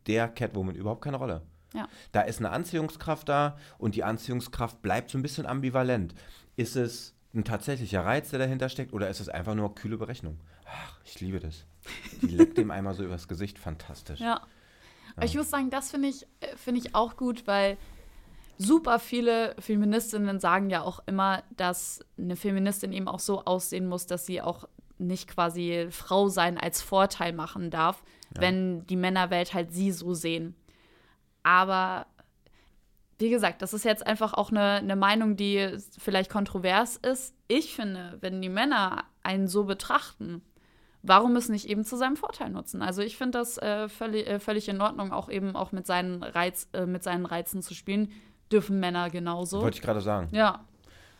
der 0.08 0.30
Catwoman 0.30 0.76
überhaupt 0.76 1.04
keine 1.04 1.18
Rolle. 1.18 1.42
Ja. 1.74 1.88
Da 2.14 2.22
ist 2.22 2.40
eine 2.40 2.52
Anziehungskraft 2.52 3.28
da 3.28 3.58
und 3.78 3.96
die 3.96 4.04
Anziehungskraft 4.06 4.82
bleibt 4.82 5.10
so 5.12 5.18
ein 5.18 5.22
bisschen 5.22 5.46
ambivalent. 5.46 6.16
Ist 6.56 6.78
es 6.78 7.14
ein 7.36 7.44
tatsächlicher 7.44 8.06
Reiz, 8.06 8.30
der 8.30 8.40
dahinter 8.40 8.70
steckt, 8.70 8.94
oder 8.94 9.10
ist 9.10 9.20
es 9.20 9.28
einfach 9.28 9.54
nur 9.54 9.76
kühle 9.76 9.98
Berechnung? 9.98 10.40
Ach, 10.66 10.98
ich 11.04 11.20
liebe 11.20 11.40
das. 11.42 11.66
Die 12.22 12.28
leckt 12.36 12.58
dem 12.58 12.72
einmal 12.72 12.94
so 12.94 13.04
übers 13.04 13.28
Gesicht, 13.28 13.60
fantastisch. 13.60 14.22
Ja. 14.22 14.42
Aber 15.18 15.26
Ich 15.26 15.36
muss 15.36 15.50
sagen, 15.50 15.70
das 15.70 15.92
finde 15.92 16.08
ich, 16.08 16.26
äh, 16.40 16.56
finde 16.56 16.80
ich 16.80 16.96
auch 16.96 17.18
gut, 17.18 17.46
weil 17.48 17.78
super 18.58 19.00
viele 19.00 19.56
Feministinnen 19.60 20.40
sagen 20.40 20.70
ja 20.70 20.82
auch 20.82 21.00
immer, 21.06 21.44
dass 21.56 22.00
eine 22.18 22.36
Feministin 22.36 22.94
eben 22.94 23.08
auch 23.08 23.20
so 23.20 23.44
aussehen 23.44 23.88
muss, 23.88 24.06
dass 24.08 24.26
sie 24.26 24.42
auch 24.42 24.68
nicht 25.00 25.28
quasi 25.28 25.88
Frau 25.92 26.28
sein 26.28 26.58
als 26.58 26.82
Vorteil 26.82 27.34
machen 27.34 27.70
darf, 27.70 28.04
wenn 28.36 28.86
die 28.88 28.96
Männerwelt 28.96 29.54
halt 29.54 29.72
sie 29.72 29.92
so 29.92 30.14
sehen. 30.14 30.56
Aber 31.44 32.08
wie 33.20 33.30
gesagt, 33.30 33.62
das 33.62 33.74
ist 33.74 33.86
jetzt 33.86 34.06
einfach 34.06 34.34
auch 34.34 34.52
eine, 34.52 34.74
eine 34.74 34.96
Meinung, 34.96 35.36
die 35.36 35.78
vielleicht 35.98 36.32
kontrovers 36.32 36.98
ist. 36.98 37.36
Ich 37.48 37.76
finde, 37.76 38.18
wenn 38.22 38.42
die 38.42 38.50
Männer 38.50 39.06
einen 39.24 39.48
so 39.48 39.64
betrachten, 39.66 40.42
warum 41.08 41.36
es 41.36 41.50
nicht 41.50 41.68
eben 41.68 41.84
zu 41.84 41.98
seinem 41.98 42.18
Vorteil 42.18 42.50
nutzen? 42.50 42.82
Also 42.82 43.02
ich 43.02 43.18
finde 43.18 43.40
das 43.40 43.58
äh, 43.58 43.90
völlig, 43.90 44.28
äh, 44.28 44.40
völlig 44.40 44.70
in 44.70 44.82
Ordnung, 44.82 45.12
auch 45.12 45.30
eben 45.30 45.56
auch 45.56 45.72
mit 45.72 45.86
seinen, 45.86 46.24
Reiz, 46.24 46.68
äh, 46.74 46.86
mit 46.86 47.04
seinen 47.04 47.26
Reizen 47.26 47.62
zu 47.62 47.74
spielen. 47.74 48.12
Dürfen 48.52 48.80
Männer 48.80 49.10
genauso. 49.10 49.62
Wollte 49.62 49.78
ich 49.78 49.82
gerade 49.82 50.02
sagen. 50.02 50.30
Ja. 50.32 50.66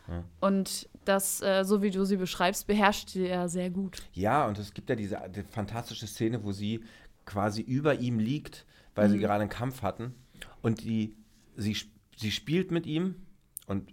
Ja. 0.08 0.24
Und 0.40 0.88
das, 1.04 1.42
äh, 1.42 1.64
so 1.64 1.82
wie 1.82 1.90
du 1.90 2.04
sie 2.04 2.16
beschreibst, 2.16 2.66
beherrscht 2.66 3.10
sie 3.10 3.26
ja 3.26 3.48
sehr 3.48 3.70
gut. 3.70 4.02
Ja, 4.12 4.46
und 4.46 4.58
es 4.58 4.72
gibt 4.72 4.88
ja 4.88 4.96
diese 4.96 5.20
die 5.34 5.42
fantastische 5.42 6.06
Szene, 6.06 6.42
wo 6.44 6.52
sie 6.52 6.84
quasi 7.26 7.60
über 7.60 7.96
ihm 7.96 8.18
liegt, 8.18 8.64
weil 8.94 9.10
sie 9.10 9.18
gerade 9.18 9.42
einen 9.42 9.50
Kampf 9.50 9.82
hatten. 9.82 10.14
Und 10.62 10.82
die, 10.82 11.14
sie, 11.56 11.76
sie 12.16 12.30
spielt 12.30 12.70
mit 12.70 12.86
ihm 12.86 13.16
und 13.66 13.92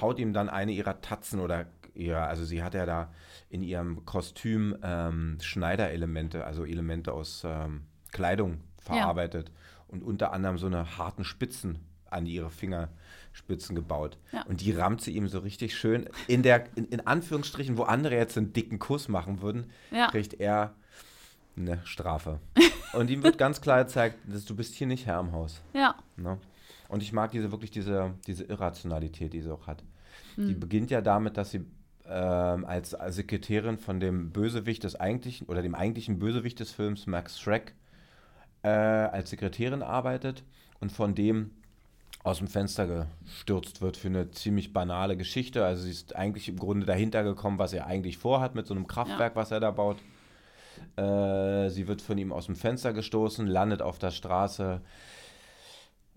haut 0.00 0.18
ihm 0.18 0.32
dann 0.32 0.48
eine 0.48 0.72
ihrer 0.72 1.00
Tatzen 1.00 1.40
oder 1.40 1.66
ihrer, 1.94 2.26
also 2.26 2.44
sie 2.44 2.62
hat 2.62 2.74
ja 2.74 2.86
da 2.86 3.12
in 3.50 3.62
ihrem 3.62 4.04
Kostüm 4.04 4.76
ähm, 4.82 5.38
Schneiderelemente, 5.40 6.44
also 6.44 6.64
Elemente 6.64 7.12
aus 7.12 7.42
ähm, 7.44 7.82
Kleidung 8.12 8.60
verarbeitet 8.80 9.52
und 9.88 10.02
unter 10.02 10.32
anderem 10.32 10.58
so 10.58 10.66
eine 10.66 10.98
harten 10.98 11.24
Spitzen 11.24 11.78
an 12.10 12.26
ihre 12.26 12.50
Fingerspitzen 12.50 13.74
gebaut. 13.74 14.18
Ja. 14.32 14.42
Und 14.42 14.60
die 14.60 14.72
rammt 14.72 15.00
sie 15.00 15.12
ihm 15.12 15.28
so 15.28 15.38
richtig 15.38 15.76
schön 15.76 16.08
in 16.26 16.42
der, 16.42 16.64
in, 16.76 16.86
in 16.86 17.06
Anführungsstrichen, 17.06 17.78
wo 17.78 17.84
andere 17.84 18.16
jetzt 18.16 18.36
einen 18.36 18.52
dicken 18.52 18.78
Kuss 18.78 19.08
machen 19.08 19.40
würden, 19.40 19.70
Ja. 19.90 20.08
kriegt 20.08 20.34
er 20.34 20.74
eine 21.56 21.80
Strafe. 21.84 22.40
Und 22.92 23.08
ihm 23.08 23.22
wird 23.22 23.38
ganz 23.38 23.60
klar 23.62 23.84
gezeigt, 23.84 24.18
dass 24.26 24.44
du 24.44 24.54
bist 24.54 24.74
hier 24.74 24.86
nicht 24.86 25.06
Herr 25.06 25.20
im 25.20 25.32
Haus. 25.32 25.62
Ja. 25.72 25.94
Ne? 26.16 26.38
Und 26.88 27.02
ich 27.02 27.12
mag 27.14 27.30
diese 27.30 27.50
wirklich 27.50 27.70
diese, 27.70 28.12
diese 28.26 28.44
Irrationalität, 28.44 29.32
die 29.32 29.40
sie 29.40 29.50
auch 29.50 29.66
hat. 29.66 29.82
Hm. 30.34 30.48
Die 30.48 30.54
beginnt 30.54 30.90
ja 30.90 31.00
damit, 31.00 31.38
dass 31.38 31.50
sie 31.50 31.64
ähm, 32.12 32.66
als, 32.66 32.94
als 32.94 33.16
Sekretärin 33.16 33.78
von 33.78 33.98
dem 33.98 34.30
Bösewicht 34.30 34.84
des 34.84 34.96
eigentlichen 34.96 35.46
oder 35.46 35.62
dem 35.62 35.74
eigentlichen 35.74 36.18
Bösewicht 36.18 36.60
des 36.60 36.70
Films, 36.70 37.06
Max 37.06 37.40
Schreck, 37.40 37.74
äh, 38.62 38.68
als 38.68 39.30
Sekretärin 39.30 39.82
arbeitet 39.82 40.44
und 40.80 40.92
von 40.92 41.14
dem 41.14 41.52
aus 42.22 42.38
dem 42.38 42.48
Fenster 42.48 43.06
gestürzt 43.24 43.80
wird 43.80 43.96
für 43.96 44.08
eine 44.08 44.30
ziemlich 44.30 44.72
banale 44.72 45.16
Geschichte. 45.16 45.64
Also 45.64 45.84
sie 45.84 45.90
ist 45.90 46.14
eigentlich 46.14 46.48
im 46.48 46.58
Grunde 46.58 46.86
dahinter 46.86 47.24
gekommen, 47.24 47.58
was 47.58 47.72
er 47.72 47.86
eigentlich 47.86 48.18
vorhat 48.18 48.54
mit 48.54 48.66
so 48.66 48.74
einem 48.74 48.86
Kraftwerk, 48.86 49.34
was 49.34 49.50
er 49.50 49.60
da 49.60 49.70
baut. 49.70 49.96
Äh, 50.96 51.70
sie 51.70 51.88
wird 51.88 52.02
von 52.02 52.18
ihm 52.18 52.32
aus 52.32 52.46
dem 52.46 52.56
Fenster 52.56 52.92
gestoßen, 52.92 53.46
landet 53.46 53.82
auf 53.82 53.98
der 53.98 54.10
Straße, 54.10 54.82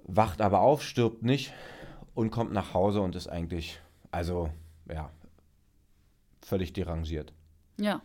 wacht 0.04 0.42
aber 0.42 0.60
auf, 0.60 0.84
stirbt 0.84 1.24
nicht 1.24 1.54
und 2.14 2.32
kommt 2.32 2.52
nach 2.52 2.74
Hause 2.74 3.02
und 3.02 3.16
ist 3.16 3.28
eigentlich, 3.28 3.80
also 4.12 4.50
ja, 4.88 5.10
völlig 6.46 6.74
derangiert. 6.74 7.34
Ja. 7.78 8.02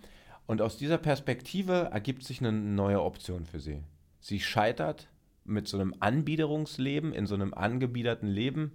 Und 0.46 0.62
aus 0.62 0.76
dieser 0.76 0.98
Perspektive 0.98 1.90
ergibt 1.92 2.24
sich 2.24 2.40
eine 2.40 2.52
neue 2.52 3.02
Option 3.02 3.44
für 3.44 3.60
sie. 3.60 3.82
Sie 4.20 4.40
scheitert 4.40 5.08
mit 5.44 5.68
so 5.68 5.78
einem 5.78 5.94
Anbiederungsleben, 6.00 7.12
in 7.12 7.26
so 7.26 7.34
einem 7.34 7.54
angebiederten 7.54 8.28
Leben, 8.28 8.72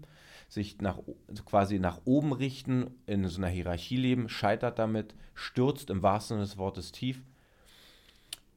sich 0.47 0.79
nach, 0.79 0.99
quasi 1.45 1.79
nach 1.79 2.01
oben 2.05 2.31
richten, 2.31 2.91
in 3.07 3.27
so 3.27 3.37
einer 3.37 3.47
Hierarchie 3.47 3.97
leben, 3.97 4.29
scheitert 4.29 4.79
damit, 4.79 5.15
stürzt 5.33 5.89
im 5.89 6.03
wahrsten 6.03 6.37
Sinne 6.37 6.45
des 6.45 6.57
Wortes 6.57 6.91
tief 6.91 7.21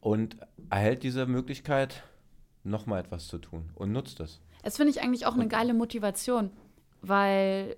und 0.01 0.37
erhält 0.71 1.03
diese 1.03 1.27
Möglichkeit, 1.27 2.03
nochmal 2.65 3.01
etwas 3.01 3.27
zu 3.27 3.39
tun 3.39 3.71
und 3.75 3.93
nutzt 3.93 4.21
es. 4.21 4.41
Das 4.63 4.77
finde 4.77 4.91
ich 4.91 5.01
eigentlich 5.01 5.27
auch 5.27 5.35
eine 5.35 5.49
geile 5.49 5.75
Motivation, 5.75 6.51
weil 7.01 7.77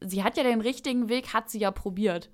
sie 0.00 0.24
hat 0.24 0.36
ja 0.36 0.42
den 0.42 0.60
richtigen 0.60 1.08
Weg, 1.08 1.32
hat 1.32 1.50
sie 1.50 1.60
ja 1.60 1.70
probiert. 1.70 2.30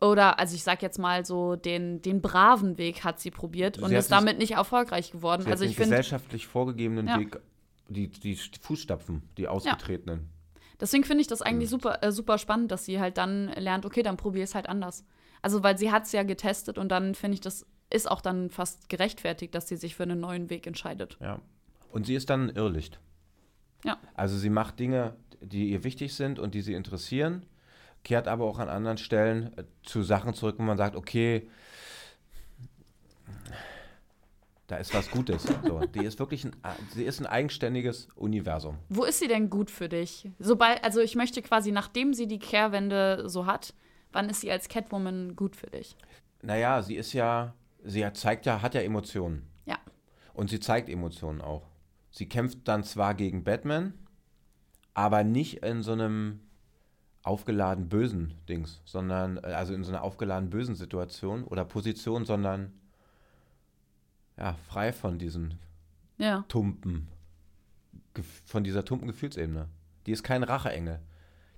Oder, 0.00 0.38
also 0.38 0.54
ich 0.54 0.62
sag 0.62 0.80
jetzt 0.82 0.98
mal 0.98 1.24
so, 1.24 1.56
den, 1.56 2.00
den 2.02 2.20
braven 2.22 2.78
Weg 2.78 3.02
hat 3.02 3.18
sie 3.20 3.30
probiert 3.32 3.76
Sie 3.76 3.82
und 3.82 3.92
ist 3.92 4.12
damit 4.12 4.38
nicht 4.38 4.52
erfolgreich 4.52 5.10
geworden. 5.10 5.42
Sie 5.42 5.50
also 5.50 5.64
hat 5.64 5.70
ich 5.70 5.76
den 5.76 5.82
finde, 5.84 5.96
gesellschaftlich 5.96 6.46
vorgegebenen 6.46 7.08
Ja. 7.08 7.18
Weg, 7.18 7.36
die, 7.88 8.08
die 8.08 8.36
Fußstapfen, 8.36 9.22
die 9.36 9.48
ausgetretenen. 9.48 10.28
deswegen 10.80 11.02
finde 11.02 11.22
ich 11.22 11.26
das 11.26 11.42
eigentlich 11.42 11.68
Mhm. 11.68 11.72
super, 11.72 12.02
äh, 12.04 12.12
super 12.12 12.38
spannend, 12.38 12.70
dass 12.70 12.84
sie 12.84 13.00
halt 13.00 13.18
dann 13.18 13.48
lernt, 13.48 13.84
okay, 13.86 14.02
dann 14.04 14.16
probier 14.16 14.44
es 14.44 14.54
halt 14.54 14.68
anders. 14.68 15.04
Also, 15.42 15.62
weil 15.64 15.76
sie 15.78 15.90
hat 15.90 16.04
es 16.04 16.12
ja 16.12 16.22
getestet 16.22 16.78
und 16.78 16.90
dann 16.90 17.14
finde 17.16 17.34
ich, 17.34 17.40
das 17.40 17.66
ist 17.90 18.08
auch 18.10 18.20
dann 18.20 18.50
fast 18.50 18.88
gerechtfertigt, 18.88 19.54
dass 19.54 19.66
sie 19.66 19.76
sich 19.76 19.96
für 19.96 20.02
einen 20.04 20.20
neuen 20.20 20.48
Weg 20.50 20.66
entscheidet. 20.68 21.16
Ja. 21.20 21.40
Und 21.90 22.06
sie 22.06 22.14
ist 22.14 22.28
dann 22.30 22.50
ein 22.50 22.56
Irrlicht. 22.56 23.00
Ja. 23.84 23.96
Also 24.14 24.36
sie 24.36 24.50
macht 24.50 24.78
Dinge, 24.78 25.16
die 25.40 25.70
ihr 25.70 25.82
wichtig 25.84 26.14
sind 26.14 26.38
und 26.38 26.54
die 26.54 26.60
sie 26.60 26.74
interessieren, 26.74 27.46
kehrt 28.08 28.26
aber 28.26 28.46
auch 28.46 28.58
an 28.58 28.70
anderen 28.70 28.96
Stellen 28.96 29.52
äh, 29.58 29.64
zu 29.82 30.02
Sachen 30.02 30.32
zurück, 30.32 30.54
wo 30.58 30.62
man 30.62 30.78
sagt, 30.78 30.96
okay, 30.96 31.46
da 34.66 34.76
ist 34.76 34.94
was 34.94 35.10
Gutes. 35.10 35.46
So, 35.62 35.80
die 35.80 36.04
ist 36.04 36.18
wirklich 36.18 36.46
ein, 36.46 36.52
sie 36.94 37.04
ist 37.04 37.20
ein 37.20 37.26
eigenständiges 37.26 38.08
Universum. 38.16 38.78
Wo 38.88 39.04
ist 39.04 39.18
sie 39.18 39.28
denn 39.28 39.50
gut 39.50 39.70
für 39.70 39.90
dich? 39.90 40.26
Sobald, 40.38 40.82
also 40.84 41.00
ich 41.00 41.16
möchte 41.16 41.42
quasi, 41.42 41.70
nachdem 41.70 42.14
sie 42.14 42.26
die 42.26 42.38
Kehrwende 42.38 43.28
so 43.28 43.44
hat, 43.44 43.74
wann 44.12 44.30
ist 44.30 44.40
sie 44.40 44.50
als 44.50 44.70
Catwoman 44.70 45.36
gut 45.36 45.54
für 45.54 45.66
dich? 45.66 45.94
Naja, 46.40 46.80
sie 46.80 46.96
ist 46.96 47.12
ja, 47.12 47.54
sie 47.84 48.06
hat, 48.06 48.16
zeigt 48.16 48.46
ja, 48.46 48.62
hat 48.62 48.74
ja 48.74 48.80
Emotionen. 48.80 49.46
Ja. 49.66 49.76
Und 50.32 50.48
sie 50.48 50.60
zeigt 50.60 50.88
Emotionen 50.88 51.42
auch. 51.42 51.66
Sie 52.10 52.26
kämpft 52.26 52.66
dann 52.68 52.84
zwar 52.84 53.12
gegen 53.12 53.44
Batman, 53.44 53.92
aber 54.94 55.24
nicht 55.24 55.62
in 55.62 55.82
so 55.82 55.92
einem 55.92 56.40
aufgeladen 57.22 57.88
bösen 57.88 58.34
Dings, 58.48 58.80
sondern, 58.84 59.36
äh, 59.38 59.48
also 59.48 59.74
in 59.74 59.84
so 59.84 59.90
einer 59.92 60.02
aufgeladen 60.02 60.50
bösen 60.50 60.74
Situation 60.74 61.44
oder 61.44 61.64
Position, 61.64 62.24
sondern 62.24 62.72
ja, 64.36 64.54
frei 64.68 64.92
von 64.92 65.18
diesen 65.18 65.58
Ja. 66.16 66.44
tumpen, 66.48 67.08
von 68.46 68.64
dieser 68.64 68.84
tumpen 68.84 69.08
Gefühlsebene. 69.08 69.68
Die 70.06 70.12
ist 70.12 70.22
kein 70.22 70.42
Racheengel. 70.42 71.00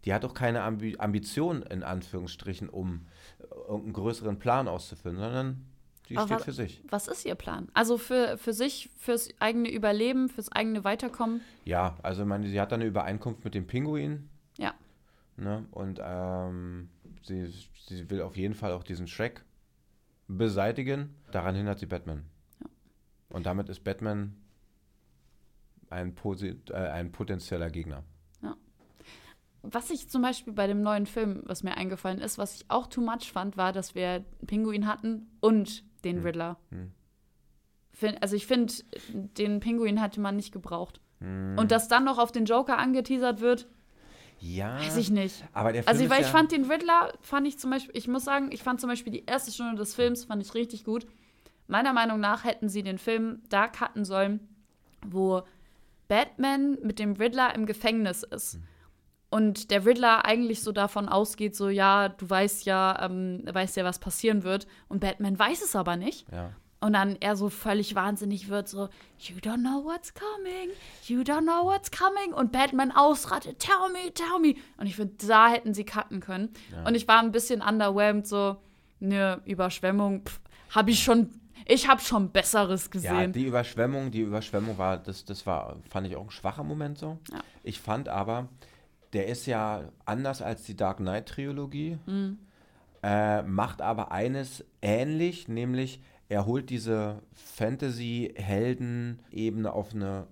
Die 0.06 0.14
hat 0.14 0.24
auch 0.24 0.32
keine 0.32 0.62
Ambi 0.62 0.96
Ambition, 0.98 1.62
in 1.62 1.82
Anführungsstrichen, 1.82 2.70
um 2.70 3.06
äh, 3.38 3.44
irgendeinen 3.54 3.92
größeren 3.92 4.38
Plan 4.38 4.66
auszuführen, 4.66 5.18
sondern 5.18 5.66
die 6.08 6.16
Aber 6.16 6.26
steht 6.26 6.40
für 6.46 6.52
sich. 6.52 6.82
Was 6.88 7.06
ist 7.06 7.26
ihr 7.26 7.34
Plan? 7.34 7.68
Also 7.74 7.98
für, 7.98 8.38
für 8.38 8.54
sich, 8.54 8.88
fürs 8.96 9.28
eigene 9.40 9.70
Überleben, 9.70 10.30
fürs 10.30 10.50
eigene 10.50 10.84
Weiterkommen? 10.84 11.42
Ja, 11.66 11.98
also 12.02 12.22
ich 12.22 12.28
meine, 12.28 12.48
sie 12.48 12.58
hat 12.58 12.72
dann 12.72 12.80
eine 12.80 12.88
Übereinkunft 12.88 13.44
mit 13.44 13.54
dem 13.54 13.66
Pinguin. 13.66 14.29
Ja. 15.40 15.44
Ne? 15.44 15.66
Und 15.70 16.00
ähm, 16.02 16.88
sie, 17.22 17.52
sie 17.86 18.10
will 18.10 18.22
auf 18.22 18.36
jeden 18.36 18.54
Fall 18.54 18.72
auch 18.72 18.84
diesen 18.84 19.06
Shrek 19.06 19.44
beseitigen. 20.28 21.14
Daran 21.32 21.54
hindert 21.54 21.78
sie 21.78 21.86
Batman. 21.86 22.24
Und 23.30 23.46
damit 23.46 23.68
ist 23.68 23.84
Batman 23.84 24.36
ein, 25.88 26.14
äh, 26.14 26.74
ein 26.74 27.12
potenzieller 27.12 27.70
Gegner. 27.70 28.04
Was 29.62 29.90
ich 29.90 30.08
zum 30.08 30.22
Beispiel 30.22 30.54
bei 30.54 30.66
dem 30.66 30.80
neuen 30.80 31.04
Film, 31.04 31.42
was 31.44 31.62
mir 31.62 31.76
eingefallen 31.76 32.18
ist, 32.18 32.38
was 32.38 32.54
ich 32.54 32.64
auch 32.70 32.86
too 32.86 33.02
much 33.02 33.30
fand, 33.30 33.56
war, 33.58 33.72
dass 33.72 33.94
wir 33.94 34.08
einen 34.08 34.46
Pinguin 34.46 34.86
hatten 34.86 35.28
und 35.40 35.84
den 36.02 36.18
Hm. 36.18 36.22
Riddler. 36.24 36.58
Hm. 36.70 36.92
Also 38.22 38.36
ich 38.36 38.46
finde, 38.46 38.72
den 39.12 39.60
Pinguin 39.60 40.00
hatte 40.00 40.20
man 40.20 40.36
nicht 40.36 40.52
gebraucht. 40.52 41.02
Hm. 41.18 41.58
Und 41.58 41.70
dass 41.72 41.88
dann 41.88 42.04
noch 42.04 42.16
auf 42.16 42.32
den 42.32 42.46
Joker 42.46 42.78
angeteasert 42.78 43.42
wird, 43.42 43.68
Ja, 44.40 44.78
weiß 44.80 44.96
ich 44.96 45.10
nicht. 45.10 45.44
aber 45.52 45.72
der 45.72 45.82
Film 45.82 45.96
Also, 45.96 46.10
weil 46.10 46.22
ja, 46.22 46.26
ich 46.26 46.32
fand 46.32 46.52
den 46.52 46.70
Riddler, 46.70 47.12
fand 47.20 47.46
ich 47.46 47.58
zum 47.58 47.70
Beispiel, 47.70 47.96
ich 47.96 48.08
muss 48.08 48.24
sagen, 48.24 48.50
ich 48.52 48.62
fand 48.62 48.80
zum 48.80 48.88
Beispiel 48.88 49.12
die 49.12 49.24
erste 49.26 49.52
Stunde 49.52 49.76
des 49.76 49.94
Films, 49.94 50.24
fand 50.24 50.42
ich 50.42 50.54
richtig 50.54 50.84
gut. 50.84 51.06
Meiner 51.66 51.92
Meinung 51.92 52.18
nach 52.20 52.44
hätten 52.44 52.68
sie 52.68 52.82
den 52.82 52.98
Film 52.98 53.42
da 53.48 53.68
cutten 53.68 54.04
sollen, 54.04 54.48
wo 55.06 55.42
Batman 56.08 56.78
mit 56.82 56.98
dem 56.98 57.12
Riddler 57.12 57.54
im 57.54 57.66
Gefängnis 57.66 58.22
ist. 58.22 58.54
Hm. 58.54 58.62
Und 59.32 59.70
der 59.70 59.86
Riddler 59.86 60.24
eigentlich 60.24 60.62
so 60.62 60.72
davon 60.72 61.08
ausgeht, 61.08 61.54
so, 61.54 61.68
ja, 61.68 62.08
du 62.08 62.28
weißt 62.28 62.66
ja, 62.66 62.98
ähm, 63.04 63.44
weißt 63.44 63.76
ja, 63.76 63.84
was 63.84 64.00
passieren 64.00 64.42
wird. 64.42 64.66
Und 64.88 65.00
Batman 65.00 65.38
weiß 65.38 65.62
es 65.62 65.76
aber 65.76 65.96
nicht. 65.96 66.26
ja. 66.32 66.52
Und 66.82 66.94
dann 66.94 67.16
er 67.20 67.36
so 67.36 67.50
völlig 67.50 67.94
wahnsinnig 67.94 68.48
wird, 68.48 68.66
so, 68.68 68.88
you 69.18 69.36
don't 69.36 69.58
know 69.60 69.84
what's 69.84 70.14
coming, 70.14 70.70
you 71.06 71.20
don't 71.20 71.42
know 71.42 71.64
what's 71.66 71.90
coming. 71.90 72.32
Und 72.32 72.52
Batman 72.52 72.90
ausrattet, 72.90 73.58
tell 73.58 73.90
me, 73.92 74.12
tell 74.14 74.38
me. 74.40 74.54
Und 74.78 74.86
ich 74.86 74.96
finde, 74.96 75.12
da 75.26 75.48
hätten 75.50 75.74
sie 75.74 75.84
cutten 75.84 76.20
können. 76.20 76.48
Und 76.86 76.94
ich 76.94 77.06
war 77.06 77.18
ein 77.20 77.32
bisschen 77.32 77.60
underwhelmed, 77.60 78.26
so, 78.26 78.56
ne, 78.98 79.42
Überschwemmung, 79.44 80.22
habe 80.70 80.90
ich 80.90 81.02
schon, 81.04 81.28
ich 81.66 81.86
habe 81.86 82.00
schon 82.00 82.30
Besseres 82.30 82.84
Ja, 82.86 82.90
gesehen. 82.90 83.32
die 83.34 83.44
Überschwemmung, 83.44 84.10
die 84.10 84.22
Überschwemmung 84.22 84.78
war, 84.78 84.96
das, 84.96 85.26
das 85.26 85.44
war, 85.44 85.76
fand 85.90 86.06
ich 86.06 86.16
auch 86.16 86.24
ein 86.24 86.30
schwacher 86.30 86.64
Moment 86.64 86.96
so. 86.96 87.18
Ja. 87.30 87.40
Ich 87.62 87.78
fand 87.78 88.08
aber, 88.08 88.48
der 89.12 89.26
ist 89.26 89.44
ja 89.44 89.82
anders 90.06 90.40
als 90.40 90.62
die 90.62 90.76
Dark 90.76 90.96
Knight 90.96 91.28
Trilogie, 91.28 91.98
Mhm. 92.06 92.38
äh, 93.02 93.42
macht 93.42 93.82
aber 93.82 94.12
eines 94.12 94.64
ähnlich, 94.80 95.46
nämlich 95.48 96.00
er 96.30 96.46
holt 96.46 96.70
diese 96.70 97.20
Fantasy-Helden-Ebene 97.34 99.70
auf 99.72 99.94
eine 99.94 100.26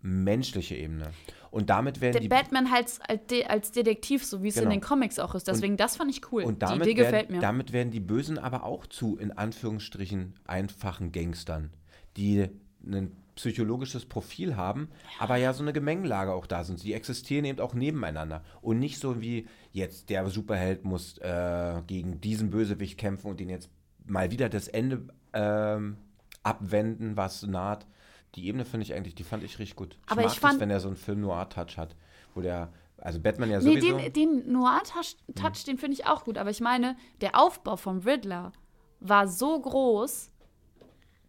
menschliche 0.00 0.76
Ebene. 0.76 1.10
Und 1.50 1.70
damit 1.70 2.00
werden 2.00 2.12
Der 2.12 2.20
die 2.20 2.28
Batman 2.28 2.70
halt 2.70 2.92
als, 3.08 3.26
De 3.26 3.44
als 3.46 3.72
Detektiv, 3.72 4.24
so 4.24 4.42
wie 4.42 4.48
es 4.48 4.56
in 4.56 4.62
Genau. 4.64 4.74
den 4.74 4.80
Comics 4.82 5.18
auch 5.18 5.34
ist. 5.34 5.48
Deswegen, 5.48 5.76
das 5.78 5.96
fand 5.96 6.10
ich 6.10 6.30
cool. 6.30 6.44
Und 6.44 6.56
Die 6.62 6.66
damit, 6.66 6.82
Idee 6.86 6.94
gefällt 6.94 7.30
werden, 7.30 7.36
mir. 7.36 7.40
damit 7.42 7.72
werden 7.72 7.90
die 7.90 8.00
Bösen 8.00 8.38
aber 8.38 8.64
auch 8.64 8.86
zu, 8.86 9.16
in 9.16 9.32
Anführungsstrichen, 9.32 10.34
einfachen 10.44 11.10
Gangstern, 11.10 11.70
die 12.16 12.48
ein 12.86 13.12
psychologisches 13.34 14.04
Profil 14.04 14.56
haben, 14.56 14.88
aber 15.18 15.36
ja 15.36 15.52
so 15.54 15.62
eine 15.62 15.72
Gemengelage 15.72 16.32
auch 16.32 16.46
da 16.46 16.64
sind. 16.64 16.78
Sie 16.78 16.92
existieren 16.92 17.46
eben 17.46 17.60
auch 17.60 17.72
nebeneinander. 17.72 18.44
Und 18.60 18.78
nicht 18.78 18.98
so 19.00 19.22
wie 19.22 19.46
jetzt 19.72 20.10
der 20.10 20.26
Superheld 20.28 20.84
muss 20.84 21.16
äh, 21.18 21.80
gegen 21.86 22.20
diesen 22.20 22.50
Bösewicht 22.50 22.98
kämpfen 22.98 23.30
und 23.30 23.40
ihn 23.40 23.48
jetzt 23.48 23.70
mal 24.06 24.30
wieder 24.30 24.48
das 24.48 24.68
Ende 24.68 25.02
ähm, 25.38 25.96
abwenden, 26.42 27.16
was 27.16 27.42
naht. 27.44 27.86
Die 28.34 28.46
Ebene 28.46 28.64
finde 28.64 28.84
ich 28.84 28.94
eigentlich, 28.94 29.14
die 29.14 29.24
fand 29.24 29.42
ich 29.42 29.58
richtig 29.58 29.76
gut. 29.76 29.98
Aber 30.06 30.22
mag 30.22 30.32
ich 30.32 30.40
fand- 30.40 30.54
das, 30.54 30.60
wenn 30.60 30.70
er 30.70 30.80
so 30.80 30.88
einen 30.88 30.96
Film 30.96 31.20
Noir-Touch 31.20 31.76
hat, 31.76 31.94
wo 32.34 32.40
der, 32.40 32.68
also 32.98 33.20
Batman 33.20 33.50
ja 33.50 33.58
Nee, 33.60 33.80
sowieso. 33.80 33.96
den, 33.98 34.12
den 34.12 34.52
Noir-Touch, 34.52 35.16
Touch, 35.34 35.64
den 35.66 35.78
finde 35.78 35.94
ich 35.94 36.06
auch 36.06 36.24
gut. 36.24 36.38
Aber 36.38 36.50
ich 36.50 36.60
meine, 36.60 36.96
der 37.20 37.38
Aufbau 37.38 37.76
vom 37.76 37.98
Riddler 38.00 38.52
war 39.00 39.28
so 39.28 39.58
groß, 39.60 40.30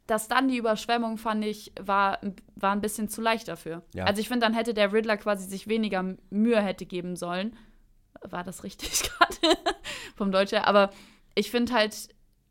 dass 0.08 0.28
dann 0.28 0.48
die 0.48 0.58
Überschwemmung, 0.58 1.18
fand 1.18 1.46
ich, 1.46 1.72
war, 1.80 2.20
war 2.56 2.72
ein 2.72 2.82
bisschen 2.82 3.10
zu 3.10 3.22
leicht 3.22 3.48
dafür. 3.48 3.84
Ja. 3.94 4.06
Also 4.06 4.20
ich 4.22 4.28
finde, 4.28 4.46
dann 4.46 4.56
hätte 4.56 4.74
der 4.74 4.92
Riddler 4.92 5.18
quasi 5.18 5.48
sich 5.48 5.68
weniger 5.68 6.16
Mühe 6.32 6.60
hätte 6.62 6.86
geben 6.88 7.16
sollen. 7.16 7.56
War 8.24 8.44
das 8.44 8.63
richtig 8.63 9.04
gerade 9.04 9.58
vom 10.16 10.32
Deutsch 10.32 10.51
her? 10.51 10.68
Aber 10.68 10.89
ich 11.36 11.51
finde 11.51 11.74
halt, 11.74 12.10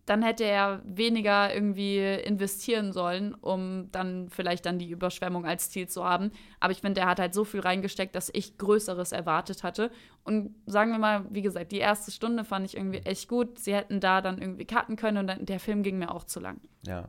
dann 0.08 0.22
hätte 0.22 0.44
er 0.44 0.80
weniger 0.84 1.52
irgendwie 1.54 1.98
investieren 1.98 2.92
sollen, 2.92 3.34
um 3.34 3.90
dann 3.92 4.28
vielleicht 4.30 4.64
dann 4.66 4.78
die 4.78 4.90
Überschwemmung 4.90 5.44
als 5.44 5.70
Ziel 5.70 5.88
zu 5.88 6.04
haben. 6.04 6.32
Aber 6.60 6.72
ich 6.72 6.80
finde, 6.80 7.02
er 7.02 7.08
hat 7.08 7.20
halt 7.20 7.34
so 7.34 7.44
viel 7.44 7.60
reingesteckt, 7.60 8.14
dass 8.14 8.30
ich 8.32 8.56
Größeres 8.56 9.12
erwartet 9.12 9.62
hatte. 9.62 9.90
Und 10.24 10.54
sagen 10.66 10.92
wir 10.92 10.98
mal, 10.98 11.26
wie 11.30 11.42
gesagt, 11.42 11.72
die 11.72 11.78
erste 11.78 12.10
Stunde 12.10 12.44
fand 12.44 12.64
ich 12.64 12.76
irgendwie 12.76 12.98
echt 12.98 13.28
gut. 13.28 13.58
Sie 13.58 13.74
hätten 13.74 14.00
da 14.00 14.22
dann 14.22 14.40
irgendwie 14.40 14.64
cutten 14.64 14.96
können 14.96 15.18
und 15.18 15.26
dann, 15.26 15.44
der 15.44 15.60
Film 15.60 15.82
ging 15.82 15.98
mir 15.98 16.14
auch 16.14 16.24
zu 16.24 16.40
lang. 16.40 16.60
Ja. 16.86 17.08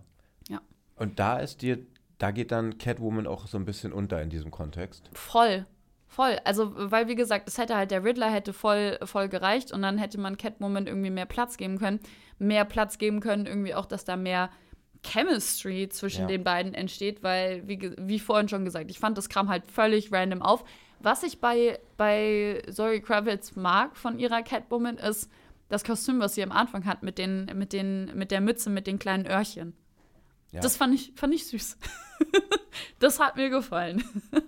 Ja. 0.49 0.61
Und 0.95 1.19
da 1.19 1.39
ist 1.39 1.61
dir, 1.61 1.79
da 2.17 2.31
geht 2.31 2.51
dann 2.51 2.77
Catwoman 2.77 3.27
auch 3.27 3.47
so 3.47 3.57
ein 3.57 3.65
bisschen 3.65 3.93
unter 3.93 4.21
in 4.21 4.29
diesem 4.29 4.51
Kontext. 4.51 5.09
Voll. 5.13 5.65
Voll. 6.09 6.39
Also, 6.43 6.71
weil, 6.75 7.07
wie 7.07 7.15
gesagt, 7.15 7.47
es 7.47 7.59
hätte 7.59 7.75
halt, 7.75 7.91
der 7.91 8.03
Riddler 8.03 8.31
hätte 8.31 8.51
voll, 8.51 8.97
voll 9.03 9.29
gereicht 9.29 9.71
und 9.71 9.83
dann 9.83 9.99
hätte 9.99 10.19
man 10.19 10.37
Catwoman 10.37 10.87
irgendwie 10.87 11.11
mehr 11.11 11.27
Platz 11.27 11.55
geben 11.55 11.77
können. 11.77 11.99
Mehr 12.39 12.65
Platz 12.65 12.97
geben 12.97 13.19
können, 13.19 13.45
irgendwie 13.45 13.75
auch, 13.75 13.85
dass 13.85 14.05
da 14.05 14.15
mehr 14.17 14.49
Chemistry 15.05 15.87
zwischen 15.89 16.21
Ja. 16.21 16.27
den 16.27 16.43
beiden 16.43 16.73
entsteht, 16.73 17.21
weil, 17.21 17.67
wie, 17.67 17.93
wie 17.97 18.19
vorhin 18.19 18.49
schon 18.49 18.65
gesagt, 18.65 18.89
ich 18.89 18.97
fand, 18.99 19.17
das 19.19 19.29
kam 19.29 19.49
halt 19.49 19.65
völlig 19.71 20.11
random 20.11 20.41
auf. 20.41 20.65
Was 20.99 21.21
ich 21.21 21.39
bei, 21.39 21.79
bei 21.95 22.63
Zoe 22.71 23.01
Kravitz 23.01 23.55
mag 23.55 23.95
von 23.95 24.17
ihrer 24.19 24.41
Catwoman 24.41 24.97
ist 24.97 25.31
das 25.69 25.83
Kostüm, 25.83 26.19
was 26.19 26.33
sie 26.33 26.43
am 26.43 26.51
Anfang 26.51 26.85
hat, 26.85 27.03
mit, 27.03 27.19
den, 27.19 27.45
mit, 27.53 27.71
den, 27.71 28.11
mit 28.17 28.31
der 28.31 28.41
Mütze, 28.41 28.71
mit 28.71 28.87
den 28.87 28.97
kleinen 28.97 29.27
Öhrchen. 29.27 29.73
Ja. 30.51 30.61
Das 30.61 30.75
fand 30.75 30.95
ich, 30.95 31.13
fand 31.15 31.35
ich 31.35 31.45
süß. 31.47 31.77
das 32.99 33.19
hat 33.19 33.35
mir 33.35 33.49
gefallen. 33.51 34.03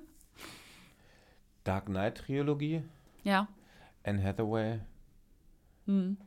Dark 1.63 1.85
Knight 1.85 2.17
Trilogie, 2.17 2.83
Ja. 3.23 3.47
Anne 4.03 4.23
Hathaway. 4.23 4.79
Hm. 5.85 6.17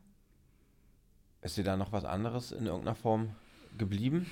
Ist 1.43 1.57
dir 1.57 1.65
da 1.65 1.77
noch 1.77 1.93
was 1.93 2.05
anderes 2.05 2.53
in 2.53 2.67
irgendeiner 2.67 2.95
Form 2.95 3.35
geblieben? 3.77 4.31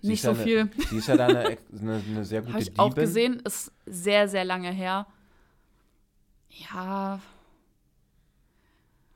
Sie 0.00 0.08
Nicht 0.08 0.24
ja 0.24 0.34
so 0.34 0.40
eine, 0.40 0.44
viel. 0.44 0.70
Sie 0.88 0.96
ist 0.98 1.06
ja 1.08 1.16
da 1.16 1.26
eine, 1.26 1.58
eine, 1.80 2.02
eine 2.06 2.24
sehr 2.24 2.40
gute 2.40 2.52
Habe 2.54 2.62
ich 2.62 2.68
Diebin. 2.70 2.80
auch 2.80 2.94
gesehen, 2.94 3.40
ist 3.40 3.72
sehr, 3.86 4.28
sehr 4.28 4.44
lange 4.44 4.70
her. 4.70 5.06
Ja, 6.48 7.20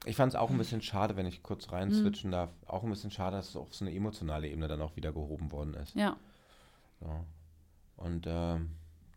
Ich 0.05 0.17
fand 0.17 0.33
es 0.33 0.37
auch 0.39 0.51
ein 0.51 0.57
bisschen 0.59 0.81
schade, 0.81 1.17
wenn 1.17 1.27
ich 1.27 1.43
kurz 1.43 1.71
rein 1.73 1.89
Mhm. 1.89 1.95
switchen 1.95 2.31
darf. 2.31 2.51
Auch 2.67 2.83
ein 2.85 2.91
bisschen 2.91 3.11
schade, 3.11 3.37
dass 3.37 3.51
es 3.51 3.57
auf 3.57 3.75
so 3.75 3.85
eine 3.85 3.95
emotionale 3.95 4.49
Ebene 4.49 4.67
dann 4.69 4.81
auch 4.81 4.97
wieder 4.97 5.13
gehoben 5.13 5.51
worden 5.53 5.75
ist. 5.75 5.95
ja. 5.95 6.17
Ja. 7.01 7.25
Und 7.97 8.27
ähm, 8.29 8.71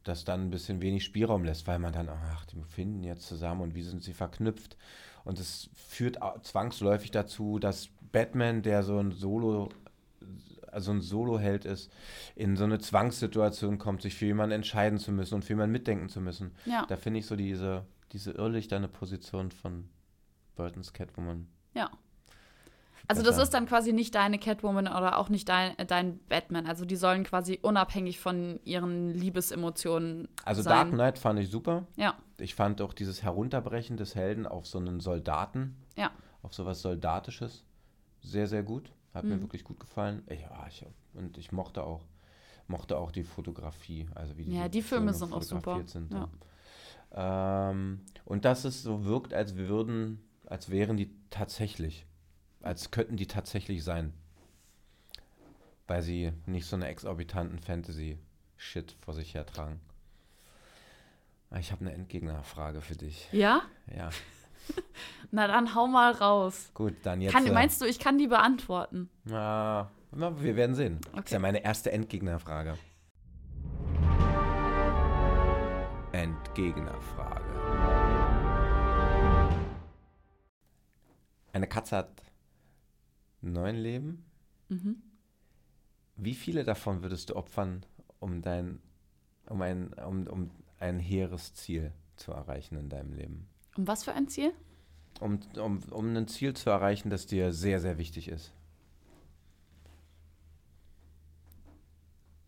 das 0.04 0.26
dann 0.26 0.42
ein 0.42 0.50
bisschen 0.50 0.82
wenig 0.82 1.04
Spielraum 1.04 1.44
lässt, 1.44 1.68
weil 1.68 1.80
man 1.80 1.94
dann, 1.94 2.10
ach, 2.10 2.46
die 2.46 2.62
finden 2.64 3.04
jetzt 3.04 3.28
zusammen 3.28 3.62
und 3.62 3.76
wie 3.76 3.84
sind 3.84 4.04
sie 4.04 4.14
verknüpft. 4.14 4.78
Und 5.24 5.40
es 5.40 5.70
führt 5.76 6.18
zwangsläufig 6.44 7.12
dazu, 7.12 7.60
dass 7.60 7.90
Batman, 8.12 8.64
der 8.64 8.84
so 8.84 8.98
ein 8.98 9.12
Solo, 9.12 9.70
also 10.72 10.92
ein 10.92 11.02
Solo-Held 11.02 11.66
ist, 11.66 11.92
in 12.36 12.56
so 12.58 12.64
eine 12.64 12.80
Zwangssituation 12.80 13.78
kommt, 13.78 14.02
sich 14.02 14.16
für 14.16 14.26
jemanden 14.26 14.56
entscheiden 14.56 14.98
zu 14.98 15.12
müssen 15.12 15.36
und 15.36 15.46
für 15.46 15.54
jemanden 15.54 15.74
mitdenken 15.74 16.10
zu 16.10 16.22
müssen. 16.22 16.52
Ja, 16.66 16.86
Da 16.88 16.98
finde 16.98 17.20
ich 17.20 17.26
so 17.28 17.36
diese, 17.36 17.86
diese 18.12 18.32
irrlichterne 18.32 18.88
Position 18.88 19.52
von 19.52 19.90
Burtons 20.56 20.94
Catwoman. 20.94 21.48
ja. 21.74 21.90
Also 23.08 23.24
das 23.24 23.38
ist 23.38 23.50
dann 23.54 23.66
quasi 23.66 23.94
nicht 23.94 24.16
deine 24.16 24.38
Catwoman 24.40 24.88
oder 24.88 25.18
auch 25.18 25.30
nicht 25.30 25.50
dein, 25.50 25.78
äh, 25.78 25.86
dein 25.86 26.20
Batman. 26.30 26.66
Also 26.68 26.86
die 26.86 26.96
sollen 26.96 27.24
quasi 27.24 27.60
unabhängig 27.62 28.20
von 28.20 28.60
ihren 28.64 29.10
Liebesemotionen 29.14 30.28
Also 30.46 30.62
sein. 30.62 30.72
Dark 30.74 30.90
Knight 30.92 31.18
fand 31.20 31.40
ich 31.40 31.50
super. 31.50 31.86
Ja, 31.98 32.16
Ich 32.38 32.56
fand 32.56 32.82
auch 32.82 32.94
dieses 32.94 33.22
Herunterbrechen 33.24 33.98
des 33.98 34.16
Helden 34.16 34.46
auf 34.48 34.66
so 34.68 34.78
einen 34.80 35.00
Soldaten, 35.00 35.76
ja. 35.98 36.12
auf 36.42 36.54
sowas 36.54 36.82
Soldatisches, 36.82 37.64
sehr, 38.22 38.48
sehr 38.48 38.64
gut. 38.64 38.92
Hat 39.14 39.26
mir 39.26 39.36
Mhm. 39.36 39.42
wirklich 39.42 39.64
gut 39.64 39.80
gefallen. 39.80 40.24
Ja, 40.30 40.66
ich, 40.70 40.86
und 41.14 41.38
ich 41.38 41.52
mochte 41.52 41.84
auch, 41.84 42.06
mochte 42.68 42.98
auch 42.98 43.12
die 43.12 43.24
Fotografie. 43.24 44.08
Also 44.16 44.38
wie 44.38 44.44
Ja, 44.44 44.70
diese 44.70 44.70
die 44.70 44.82
Filme 44.82 45.14
sind 45.14 45.34
auch 45.34 45.42
super. 45.44 45.82
Sind, 45.86 46.14
Ja. 46.14 46.30
ähm, 47.14 48.02
und 48.26 48.46
dass 48.46 48.64
es 48.66 48.84
so 48.84 49.06
wirkt, 49.06 49.34
als 49.34 49.56
würden, 49.58 50.22
als 50.46 50.70
wären 50.70 50.98
die 50.98 51.12
tatsächlich, 51.30 52.06
als 52.64 52.92
könnten 52.92 53.18
die 53.18 53.28
tatsächlich 53.28 53.84
sein. 53.84 54.14
Weil 55.88 56.02
sie 56.02 56.32
nicht 56.46 56.66
so 56.68 56.76
eine 56.76 56.88
exorbitanten 56.88 57.60
Fantasy-Shit 57.60 58.96
vor 59.02 59.14
sich 59.14 59.34
hertragen. 59.34 59.80
Ah, 61.50 61.60
Ich 61.60 61.72
habe 61.72 61.82
eine 61.82 61.94
Endgegnerfrage 61.94 62.82
für 62.82 62.96
dich. 62.96 63.28
Ja? 63.32 63.62
Ja, 63.94 64.10
Na 65.32 65.48
dann 65.48 65.76
hau 65.76 65.88
mal 65.88 66.12
raus. 66.14 66.70
gut, 66.74 66.94
dann 67.04 67.20
jetzt. 67.20 67.34
Kann, 67.34 67.46
äh, 67.48 67.52
meinst 67.52 67.82
du, 67.82 67.86
ich 67.86 68.00
kann 68.00 68.18
die 68.18 68.28
beantworten? 68.28 69.10
na, 69.26 69.90
na, 70.12 70.40
wir 70.42 70.56
werden 70.56 70.76
sehen. 70.76 71.00
Das 71.02 71.12
ist 71.14 71.20
Okay. 71.20 71.34
ja 71.34 71.40
meine 71.40 71.64
erste 71.64 71.92
Endgegnerfrage. 71.92 72.78
Endgegnerfrage. 76.12 77.42
Eine 81.54 81.68
Katze 81.68 81.98
hat 81.98 82.10
neun 83.42 83.76
Leben. 83.76 84.26
Mhm. 84.70 85.02
Wie 86.16 86.36
viele 86.36 86.64
davon 86.64 87.02
würdest 87.02 87.30
du 87.30 87.36
opfern, 87.36 87.86
um 88.20 88.42
dein, 88.42 88.80
um 89.48 89.62
ein, 89.62 89.94
um, 89.94 90.28
um 90.28 90.52
ein 90.80 91.00
hehres 91.00 91.54
Ziel 91.54 91.92
zu 92.16 92.32
erreichen 92.32 92.78
in 92.78 92.90
deinem 92.90 93.14
Leben? 93.14 93.48
Und 93.78 93.88
was 93.88 94.04
für 94.04 94.14
ein 94.14 94.28
Ziel? 94.28 94.54
Um, 95.20 95.40
um, 95.58 95.80
um 95.92 96.16
ein 96.16 96.28
Ziel 96.28 96.54
zu 96.54 96.70
erreichen, 96.70 97.10
das 97.10 97.26
dir 97.26 97.54
sehr, 97.54 97.80
sehr 97.80 97.98
wichtig 97.98 98.28
ist. 98.28 98.52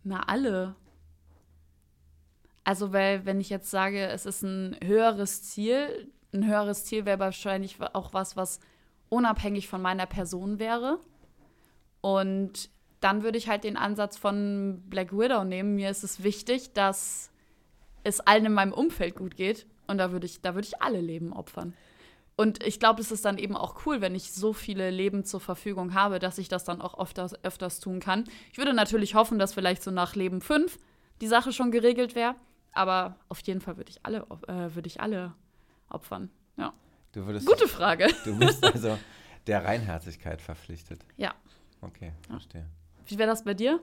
Na, 0.03 0.21
alle. 0.23 0.75
Also, 2.63 2.93
weil, 2.93 3.25
wenn 3.25 3.39
ich 3.39 3.49
jetzt 3.49 3.69
sage, 3.69 4.07
es 4.07 4.25
ist 4.25 4.41
ein 4.41 4.77
höheres 4.83 5.43
Ziel, 5.43 6.11
ein 6.33 6.45
höheres 6.47 6.85
Ziel 6.85 7.05
wäre 7.05 7.19
wahrscheinlich 7.19 7.79
auch 7.81 8.13
was, 8.13 8.35
was 8.35 8.59
unabhängig 9.13 9.67
von 9.67 9.81
meiner 9.81 10.07
Person 10.07 10.57
wäre. 10.57 10.99
Und 12.01 12.69
dann 12.99 13.21
würde 13.21 13.37
ich 13.37 13.47
halt 13.47 13.63
den 13.63 13.77
Ansatz 13.77 14.17
von 14.17 14.81
Black 14.89 15.13
Widow 15.13 15.43
nehmen. 15.43 15.75
Mir 15.75 15.91
ist 15.91 16.03
es 16.03 16.23
wichtig, 16.23 16.73
dass 16.73 17.31
es 18.03 18.19
allen 18.21 18.47
in 18.47 18.53
meinem 18.53 18.73
Umfeld 18.73 19.15
gut 19.15 19.35
geht. 19.35 19.67
Und 19.87 19.99
da 19.99 20.11
würde 20.11 20.25
ich, 20.25 20.41
da 20.41 20.57
ich 20.57 20.81
alle 20.81 20.99
Leben 20.99 21.31
opfern. 21.31 21.73
Und 22.35 22.63
ich 22.63 22.79
glaube, 22.79 23.01
es 23.01 23.11
ist 23.11 23.25
dann 23.25 23.37
eben 23.37 23.55
auch 23.55 23.85
cool, 23.85 24.01
wenn 24.01 24.15
ich 24.15 24.31
so 24.31 24.51
viele 24.51 24.89
Leben 24.89 25.23
zur 25.23 25.39
Verfügung 25.39 25.93
habe, 25.93 26.17
dass 26.17 26.39
ich 26.39 26.47
das 26.47 26.63
dann 26.63 26.81
auch 26.81 26.99
öfters, 26.99 27.35
öfters 27.43 27.79
tun 27.79 27.99
kann. 27.99 28.23
Ich 28.51 28.57
würde 28.57 28.73
natürlich 28.73 29.13
hoffen, 29.13 29.37
dass 29.37 29.53
vielleicht 29.53 29.83
so 29.83 29.91
nach 29.91 30.15
Leben 30.15 30.41
5 30.41 30.79
die 31.21 31.27
Sache 31.27 31.53
schon 31.53 31.69
geregelt 31.69 32.15
wäre. 32.15 32.35
Aber 32.71 33.17
auf 33.29 33.39
jeden 33.41 33.61
Fall 33.61 33.77
würde 33.77 33.91
ich 33.91 34.03
äh, 34.03 34.75
würde 34.75 34.87
ich 34.87 34.99
alle 34.99 35.35
opfern. 35.89 36.31
Ja. 36.57 36.73
Du 37.13 37.25
würdest, 37.25 37.47
Gute 37.47 37.67
Frage. 37.67 38.07
Du 38.25 38.37
bist 38.37 38.63
also 38.63 38.97
der 39.47 39.63
Reinherzigkeit 39.63 40.41
verpflichtet. 40.41 40.99
Ja. 41.15 41.33
Okay, 41.81 42.11
verstehe. 42.27 42.65
Wie 43.05 43.17
wäre 43.17 43.29
das 43.29 43.43
bei 43.43 43.53
dir? 43.53 43.79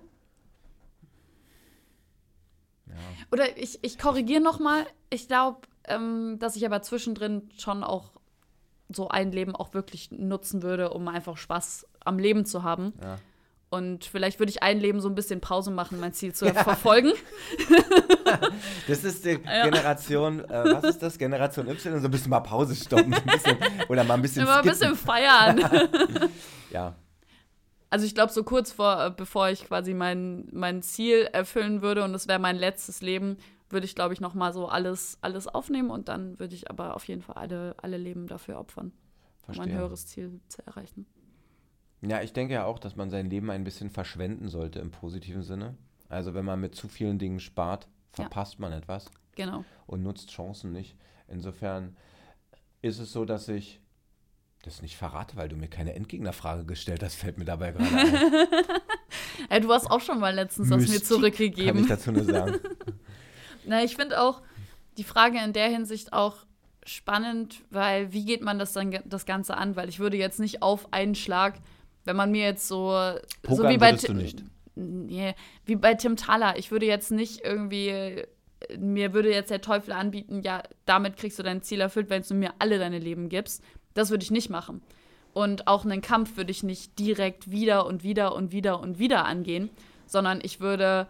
Ja. 2.87 2.95
Oder 3.31 3.57
ich, 3.57 3.79
ich 3.83 3.99
korrigiere 3.99 4.41
noch 4.41 4.59
mal. 4.59 4.85
Ich 5.11 5.29
glaube, 5.29 5.61
ähm, 5.85 6.39
dass 6.41 6.57
ich 6.57 6.67
aber 6.67 6.83
zwischendrin 6.83 7.49
schon 7.57 7.85
auch 7.85 8.13
so 8.89 9.09
ein 9.09 9.31
Leben 9.31 9.55
auch 9.55 9.75
wirklich 9.75 10.11
nutzen 10.11 10.63
würde, 10.63 10.91
um 10.91 11.07
einfach 11.07 11.37
Spaß 11.37 11.87
am 12.05 12.19
Leben 12.19 12.45
zu 12.45 12.65
haben. 12.65 12.95
Ja. 13.01 13.19
Und 13.71 14.05
vielleicht 14.05 14.41
würde 14.41 14.51
ich 14.51 14.65
ein 14.65 14.81
Leben 14.81 15.01
so 15.01 15.09
ein 15.09 15.15
bisschen 15.15 15.41
Pause 15.41 15.71
machen, 15.71 16.01
mein 16.01 16.13
Ziel 16.13 16.35
zu 16.35 16.47
ja. 16.47 16.55
verfolgen. 16.55 17.13
Das 18.87 19.03
ist 19.03 19.25
die 19.25 19.41
ja. 19.45 19.65
Generation, 19.65 20.45
äh, 20.45 20.65
was 20.73 20.85
ist 20.85 21.03
das? 21.03 21.19
Generation 21.19 21.69
Y, 21.69 22.01
so 22.01 22.07
ein 22.07 22.11
bisschen 22.11 22.31
mal 22.31 22.41
Pause 22.41 22.77
stoppen. 22.77 23.11
Bisschen, 23.11 23.57
oder 23.89 24.05
mal 24.05 24.15
ein 24.15 24.23
bisschen 24.23 24.43
Immer 24.43 24.59
ein 24.59 24.65
bisschen 24.65 24.95
feiern. 24.95 25.61
ja. 26.71 26.95
Also 27.89 28.07
ich 28.07 28.15
glaube, 28.15 28.33
so 28.33 28.45
kurz 28.45 28.71
vor, 28.71 29.05
äh, 29.05 29.11
bevor 29.11 29.49
ich 29.49 29.65
quasi 29.67 29.95
mein, 29.95 30.49
mein 30.53 30.83
Ziel 30.83 31.29
erfüllen 31.33 31.83
würde 31.83 32.05
und 32.05 32.15
es 32.15 32.29
wäre 32.29 32.39
mein 32.39 32.57
letztes 32.57 33.03
Leben, 33.03 33.37
würde 33.69 33.85
ich, 33.85 33.97
glaube 33.97 34.15
ich, 34.15 34.21
noch 34.21 34.35
mal 34.35 34.53
so 34.53 34.69
alles, 34.69 35.19
alles 35.23 35.49
aufnehmen 35.49 35.91
und 35.91 36.09
dann 36.09 36.39
würde 36.39 36.55
ich 36.55 36.71
aber 36.71 36.95
auf 36.95 37.09
jeden 37.09 37.23
Fall 37.23 37.37
alle, 37.37 37.75
alle 37.83 37.97
Leben 37.97 38.29
dafür 38.29 38.61
opfern, 38.61 38.93
um 39.49 39.59
ein 39.59 39.73
höheres 39.73 40.07
Ziel 40.07 40.41
zu 40.49 40.65
erreichen. 40.67 41.07
Ja, 42.03 42.23
ich 42.23 42.33
denke 42.33 42.55
ja 42.55 42.65
auch, 42.65 42.79
dass 42.79 42.97
man 42.97 43.11
sein 43.11 43.29
Leben 43.29 43.51
ein 43.51 43.65
bisschen 43.65 43.91
verschwenden 43.91 44.49
sollte 44.49 44.79
im 44.79 44.91
positiven 44.91 45.43
Sinne. 45.43 45.77
Also 46.09 46.35
wenn 46.35 46.45
man 46.45 46.61
mit 46.61 46.75
zu 46.75 46.89
vielen 46.89 47.19
Dingen 47.19 47.41
spart, 47.41 47.89
verpasst 48.13 48.55
ja. 48.55 48.61
man 48.61 48.73
etwas. 48.73 49.11
Genau. 49.37 49.65
Und 49.87 50.03
nutzt 50.03 50.31
Chancen 50.31 50.73
nicht. 50.73 50.97
Insofern 51.29 51.97
ist 52.83 52.99
es 52.99 53.13
so, 53.13 53.25
dass 53.25 53.49
ich 53.49 53.81
das 54.63 54.83
nicht 54.83 54.97
verrate, 54.97 55.37
weil 55.37 55.49
du 55.49 55.57
mir 55.57 55.69
keine 55.69 55.95
Endgegnerfrage 55.95 56.65
gestellt 56.65 57.03
hast, 57.03 57.15
fällt 57.15 57.39
mir 57.39 57.45
dabei 57.45 57.73
gerade 57.73 57.97
ein. 57.97 58.13
hey, 59.49 59.61
du 59.61 59.73
hast 59.73 59.91
auch 59.91 60.01
schon 60.01 60.21
mal 60.21 60.35
letztens 60.35 60.69
Mystik, 60.69 60.87
das 60.87 60.95
mir 60.95 61.03
zurückgegeben. 61.03 61.75
Kann 61.75 61.83
ich 61.83 61.89
dazu 61.89 62.13
nur 62.13 62.25
sagen. 62.25 62.59
Na, 63.65 63.83
ich 63.83 63.97
finde 63.97 64.21
auch 64.21 64.43
die 64.99 65.05
Frage 65.05 65.39
in 65.43 65.53
der 65.53 65.69
Hinsicht 65.69 66.13
auch 66.13 66.37
spannend, 66.85 67.63
weil 67.71 68.13
wie 68.13 68.25
geht 68.25 68.43
man 68.43 68.59
das 68.59 68.73
dann 68.73 68.99
das 69.05 69.25
Ganze 69.25 69.57
an? 69.57 69.77
Weil 69.77 69.89
ich 69.89 69.99
würde 69.99 70.17
jetzt 70.17 70.41
nicht 70.41 70.63
auf 70.63 70.93
einen 70.93 71.15
Schlag, 71.15 71.55
wenn 72.05 72.17
man 72.17 72.31
mir 72.31 72.45
jetzt 72.45 72.67
so, 72.69 72.91
Pokern 73.43 73.57
so 73.57 73.69
wie 73.69 73.79
bei 73.79 73.93
du 73.93 74.15
nicht. 74.15 74.43
Nee, 74.75 75.35
wie 75.67 75.77
bei 75.77 75.95
Tim 75.95 76.17
Thaler, 76.17 76.59
ich 76.59 76.71
würde 76.71 76.87
jetzt 76.87 77.11
nicht 77.11 77.45
irgendwie 77.45 78.25
mir 78.79 79.13
würde 79.13 79.33
jetzt 79.33 79.51
der 79.51 79.61
Teufel 79.61 79.93
anbieten, 79.93 80.43
ja, 80.43 80.63
damit 80.85 81.17
kriegst 81.17 81.39
du 81.39 81.43
dein 81.43 81.63
Ziel 81.63 81.81
erfüllt, 81.81 82.11
wenn 82.11 82.23
du 82.23 82.35
mir 82.35 82.53
alle 82.59 82.79
deine 82.79 82.99
Leben 82.99 83.29
gibst. 83.29 83.63
Das 83.95 84.11
würde 84.11 84.23
ich 84.23 84.31
nicht 84.31 84.51
machen. 84.51 84.83
Und 85.33 85.67
auch 85.67 85.85
einen 85.85 86.03
Kampf 86.03 86.37
würde 86.37 86.51
ich 86.51 86.63
nicht 86.63 86.99
direkt 86.99 87.51
wieder 87.51 87.87
und 87.87 88.03
wieder 88.03 88.35
und 88.35 88.53
wieder 88.53 88.81
und 88.81 88.99
wieder 88.99 89.25
angehen, 89.25 89.71
sondern 90.07 90.41
ich 90.43 90.61
würde 90.61 91.07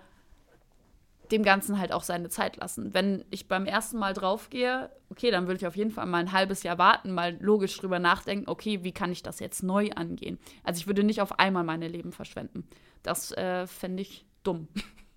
dem 1.33 1.43
Ganzen 1.43 1.79
halt 1.79 1.93
auch 1.93 2.03
seine 2.03 2.29
Zeit 2.29 2.57
lassen. 2.57 2.95
Wenn 2.95 3.25
ich 3.31 3.49
beim 3.49 3.67
ersten 3.67 3.99
Mal 3.99 4.15
draufgehe, 4.15 4.91
okay, 5.11 5.31
dann 5.31 5.47
würde 5.47 5.59
ich 5.59 5.67
auf 5.67 5.77
jeden 5.77 5.91
Fall 5.91 6.07
mal 6.07 6.19
ein 6.19 6.33
halbes 6.33 6.63
Jahr 6.63 6.79
warten, 6.79 7.13
mal 7.13 7.37
logisch 7.41 7.77
drüber 7.79 7.99
nachdenken, 7.99 8.49
okay, 8.49 8.83
wie 8.85 8.93
kann 8.93 9.13
ich 9.13 9.23
das 9.23 9.41
jetzt 9.41 9.63
neu 9.63 9.91
angehen? 9.93 10.39
Also 10.65 10.81
ich 10.81 10.87
würde 10.87 11.05
nicht 11.05 11.21
auf 11.21 11.39
einmal 11.39 11.65
meine 11.65 11.89
Leben 11.89 12.13
verschwenden. 12.13 12.67
Das 13.03 13.33
äh, 13.33 13.67
fände 13.67 14.03
ich 14.03 14.25
dumm. 14.43 14.69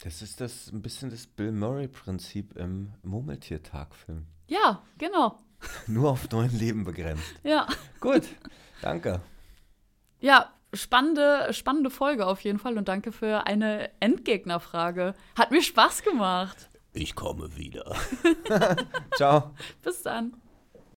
das 0.00 0.22
ist 0.22 0.40
das 0.40 0.72
ein 0.72 0.82
bisschen 0.82 1.10
das 1.10 1.26
Bill 1.26 1.52
Murray-Prinzip 1.52 2.56
im 2.56 2.92
Murmeltiertag-Film. 3.02 4.26
Ja, 4.48 4.82
genau. 4.96 5.38
Nur 5.86 6.10
auf 6.10 6.30
neun 6.30 6.50
Leben 6.50 6.84
begrenzt. 6.84 7.34
Ja. 7.42 7.66
Gut, 8.00 8.22
danke. 8.80 9.20
Ja, 10.20 10.52
spannende, 10.72 11.52
spannende 11.52 11.90
Folge 11.90 12.26
auf 12.26 12.40
jeden 12.40 12.58
Fall 12.58 12.76
und 12.78 12.88
danke 12.88 13.12
für 13.12 13.46
eine 13.46 13.90
Endgegnerfrage. 14.00 15.14
Hat 15.36 15.50
mir 15.50 15.62
Spaß 15.62 16.02
gemacht. 16.02 16.68
Ich 16.92 17.14
komme 17.14 17.56
wieder. 17.56 17.94
Ciao. 19.16 19.54
Bis 19.82 20.02
dann. 20.02 20.34